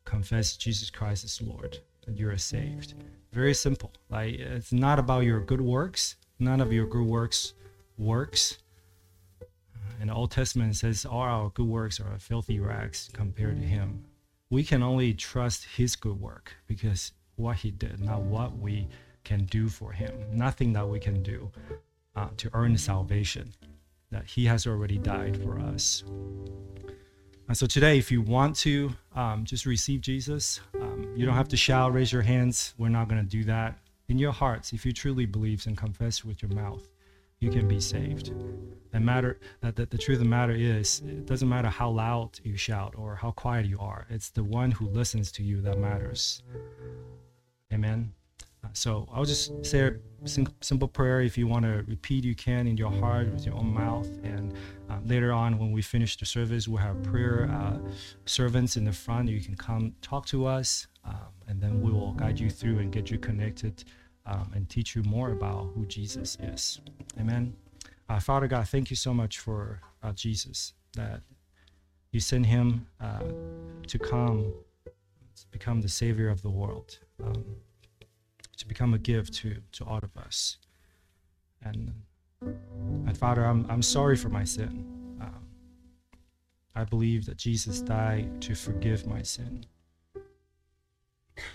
confess 0.04 0.56
Jesus 0.56 0.90
Christ 0.90 1.24
as 1.24 1.40
Lord, 1.40 1.78
and 2.08 2.18
you're 2.18 2.36
saved. 2.36 2.94
Very 3.32 3.54
simple. 3.54 3.92
Like 4.10 4.34
it's 4.34 4.72
not 4.72 4.98
about 4.98 5.20
your 5.20 5.38
good 5.38 5.60
works. 5.60 6.16
None 6.40 6.60
of 6.60 6.72
your 6.72 6.86
good 6.86 7.06
works 7.06 7.54
works 7.96 8.58
in 10.00 10.08
the 10.08 10.14
Old 10.14 10.30
Testament 10.30 10.76
says 10.76 11.04
all 11.04 11.20
our 11.20 11.50
good 11.50 11.66
works 11.66 12.00
are 12.00 12.18
filthy 12.18 12.60
rags 12.60 13.10
compared 13.12 13.60
to 13.60 13.66
him. 13.66 14.04
We 14.50 14.64
can 14.64 14.82
only 14.82 15.14
trust 15.14 15.64
his 15.64 15.96
good 15.96 16.20
work 16.20 16.54
because 16.66 17.12
what 17.36 17.56
he 17.56 17.70
did, 17.70 18.00
not 18.00 18.22
what 18.22 18.56
we 18.58 18.88
can 19.24 19.44
do 19.46 19.68
for 19.68 19.92
him. 19.92 20.12
Nothing 20.32 20.72
that 20.74 20.88
we 20.88 21.00
can 21.00 21.22
do 21.22 21.50
uh, 22.14 22.28
to 22.36 22.50
earn 22.52 22.76
salvation. 22.78 23.52
That 24.10 24.26
he 24.26 24.44
has 24.44 24.66
already 24.66 24.98
died 24.98 25.42
for 25.42 25.58
us. 25.58 26.04
And 27.48 27.56
so 27.56 27.66
today, 27.66 27.98
if 27.98 28.10
you 28.10 28.22
want 28.22 28.56
to 28.56 28.92
um, 29.14 29.44
just 29.44 29.66
receive 29.66 30.00
Jesus, 30.00 30.60
um, 30.80 31.12
you 31.16 31.26
don't 31.26 31.34
have 31.34 31.48
to 31.48 31.56
shout, 31.56 31.92
raise 31.92 32.12
your 32.12 32.22
hands. 32.22 32.74
We're 32.78 32.88
not 32.88 33.08
going 33.08 33.20
to 33.20 33.28
do 33.28 33.44
that. 33.44 33.78
In 34.08 34.18
your 34.18 34.32
hearts, 34.32 34.72
if 34.72 34.86
you 34.86 34.92
truly 34.92 35.26
believe 35.26 35.66
and 35.66 35.76
confess 35.76 36.24
with 36.24 36.42
your 36.42 36.52
mouth, 36.52 36.88
you 37.40 37.50
can 37.50 37.66
be 37.66 37.80
saved. 37.80 38.32
And 38.94 39.04
matter 39.04 39.40
that 39.60 39.74
the, 39.74 39.86
the 39.86 39.98
truth 39.98 40.18
of 40.18 40.24
the 40.24 40.30
matter 40.30 40.54
is, 40.54 41.02
it 41.04 41.26
doesn't 41.26 41.48
matter 41.48 41.68
how 41.68 41.90
loud 41.90 42.38
you 42.44 42.56
shout 42.56 42.94
or 42.96 43.16
how 43.16 43.32
quiet 43.32 43.66
you 43.66 43.78
are. 43.80 44.06
It's 44.08 44.30
the 44.30 44.44
one 44.44 44.70
who 44.70 44.86
listens 44.86 45.32
to 45.32 45.42
you 45.42 45.60
that 45.62 45.78
matters. 45.78 46.42
Amen. 47.72 48.12
Uh, 48.64 48.68
so 48.72 49.08
I'll 49.12 49.24
just 49.24 49.66
say 49.66 49.80
a 49.80 49.94
simple 50.60 50.86
prayer. 50.86 51.20
If 51.22 51.36
you 51.36 51.48
want 51.48 51.64
to 51.64 51.84
repeat, 51.88 52.22
you 52.24 52.36
can 52.36 52.68
in 52.68 52.76
your 52.76 52.92
heart 52.92 53.32
with 53.32 53.44
your 53.44 53.56
own 53.56 53.74
mouth. 53.74 54.08
And 54.22 54.54
uh, 54.88 54.98
later 55.04 55.32
on, 55.32 55.58
when 55.58 55.72
we 55.72 55.82
finish 55.82 56.16
the 56.16 56.24
service, 56.24 56.68
we'll 56.68 56.78
have 56.78 57.02
prayer 57.02 57.50
uh, 57.50 57.78
servants 58.26 58.76
in 58.76 58.84
the 58.84 58.92
front. 58.92 59.28
You 59.28 59.40
can 59.40 59.56
come 59.56 59.92
talk 60.02 60.24
to 60.26 60.46
us, 60.46 60.86
um, 61.04 61.32
and 61.48 61.60
then 61.60 61.82
we 61.82 61.90
will 61.90 62.12
guide 62.12 62.38
you 62.38 62.48
through 62.48 62.78
and 62.78 62.92
get 62.92 63.10
you 63.10 63.18
connected 63.18 63.82
um, 64.24 64.52
and 64.54 64.68
teach 64.68 64.94
you 64.94 65.02
more 65.02 65.32
about 65.32 65.72
who 65.74 65.84
Jesus 65.84 66.38
is. 66.40 66.80
Amen. 67.18 67.54
Uh, 68.08 68.20
Father 68.20 68.46
God, 68.46 68.68
thank 68.68 68.90
you 68.90 68.96
so 68.96 69.14
much 69.14 69.38
for 69.38 69.80
uh, 70.02 70.12
Jesus, 70.12 70.74
that 70.94 71.22
you 72.12 72.20
sent 72.20 72.46
him 72.46 72.86
uh, 73.00 73.22
to 73.86 73.98
come, 73.98 74.52
to 74.84 75.46
become 75.50 75.80
the 75.80 75.88
Savior 75.88 76.28
of 76.28 76.42
the 76.42 76.50
world, 76.50 76.98
um, 77.22 77.44
to 78.56 78.68
become 78.68 78.94
a 78.94 78.98
gift 78.98 79.34
to, 79.34 79.56
to 79.72 79.84
all 79.84 80.00
of 80.02 80.16
us. 80.16 80.58
And, 81.62 81.92
and 82.42 83.16
Father, 83.16 83.44
I'm, 83.44 83.66
I'm 83.70 83.82
sorry 83.82 84.16
for 84.16 84.28
my 84.28 84.44
sin. 84.44 85.18
Um, 85.20 85.46
I 86.74 86.84
believe 86.84 87.24
that 87.26 87.38
Jesus 87.38 87.80
died 87.80 88.42
to 88.42 88.54
forgive 88.54 89.06
my 89.06 89.22
sin. 89.22 89.64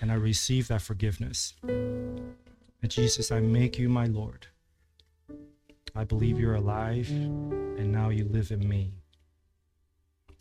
And 0.02 0.12
I 0.12 0.16
receive 0.16 0.68
that 0.70 0.82
forgiveness. 0.82 1.54
And 1.64 2.90
Jesus, 2.90 3.32
I 3.32 3.40
make 3.40 3.78
you 3.78 3.88
my 3.88 4.06
Lord. 4.06 4.48
I 5.96 6.04
believe 6.04 6.40
you're 6.40 6.56
alive 6.56 7.10
and 7.10 7.92
now 7.92 8.10
you 8.10 8.26
live 8.26 8.52
in 8.52 8.68
me. 8.68 8.94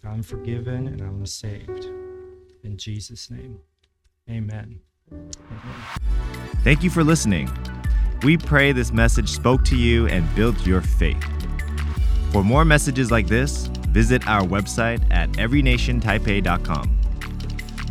I'm 0.05 0.23
forgiven 0.23 0.89
and 0.89 1.01
I'm 1.01 1.27
saved. 1.27 1.87
In 2.63 2.77
Jesus' 2.77 3.31
name, 3.31 3.59
amen. 4.29 4.81
amen. 5.13 5.31
Thank 6.63 6.83
you 6.83 6.91
for 6.91 7.03
listening. 7.03 7.51
We 8.23 8.37
pray 8.37 8.73
this 8.73 8.93
message 8.93 9.29
spoke 9.31 9.65
to 9.67 9.77
you 9.77 10.07
and 10.09 10.33
built 10.35 10.67
your 10.67 10.81
faith. 10.81 11.23
For 12.33 12.45
more 12.45 12.65
messages 12.65 13.11
like 13.11 13.27
this, 13.27 13.67
visit 13.91 14.27
our 14.27 14.43
website 14.43 15.03
at 15.11 15.31
everynationtaipei.com. 15.33 16.99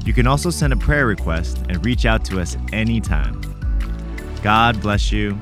You 0.05 0.13
can 0.13 0.27
also 0.27 0.49
send 0.49 0.73
a 0.73 0.77
prayer 0.77 1.05
request 1.05 1.57
and 1.69 1.83
reach 1.85 2.05
out 2.05 2.23
to 2.25 2.39
us 2.39 2.55
anytime. 2.71 3.41
God 4.41 4.79
bless 4.81 5.11
you. 5.11 5.37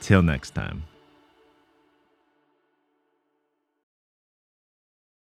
Till 0.00 0.22
next 0.22 0.50
time. 0.50 0.82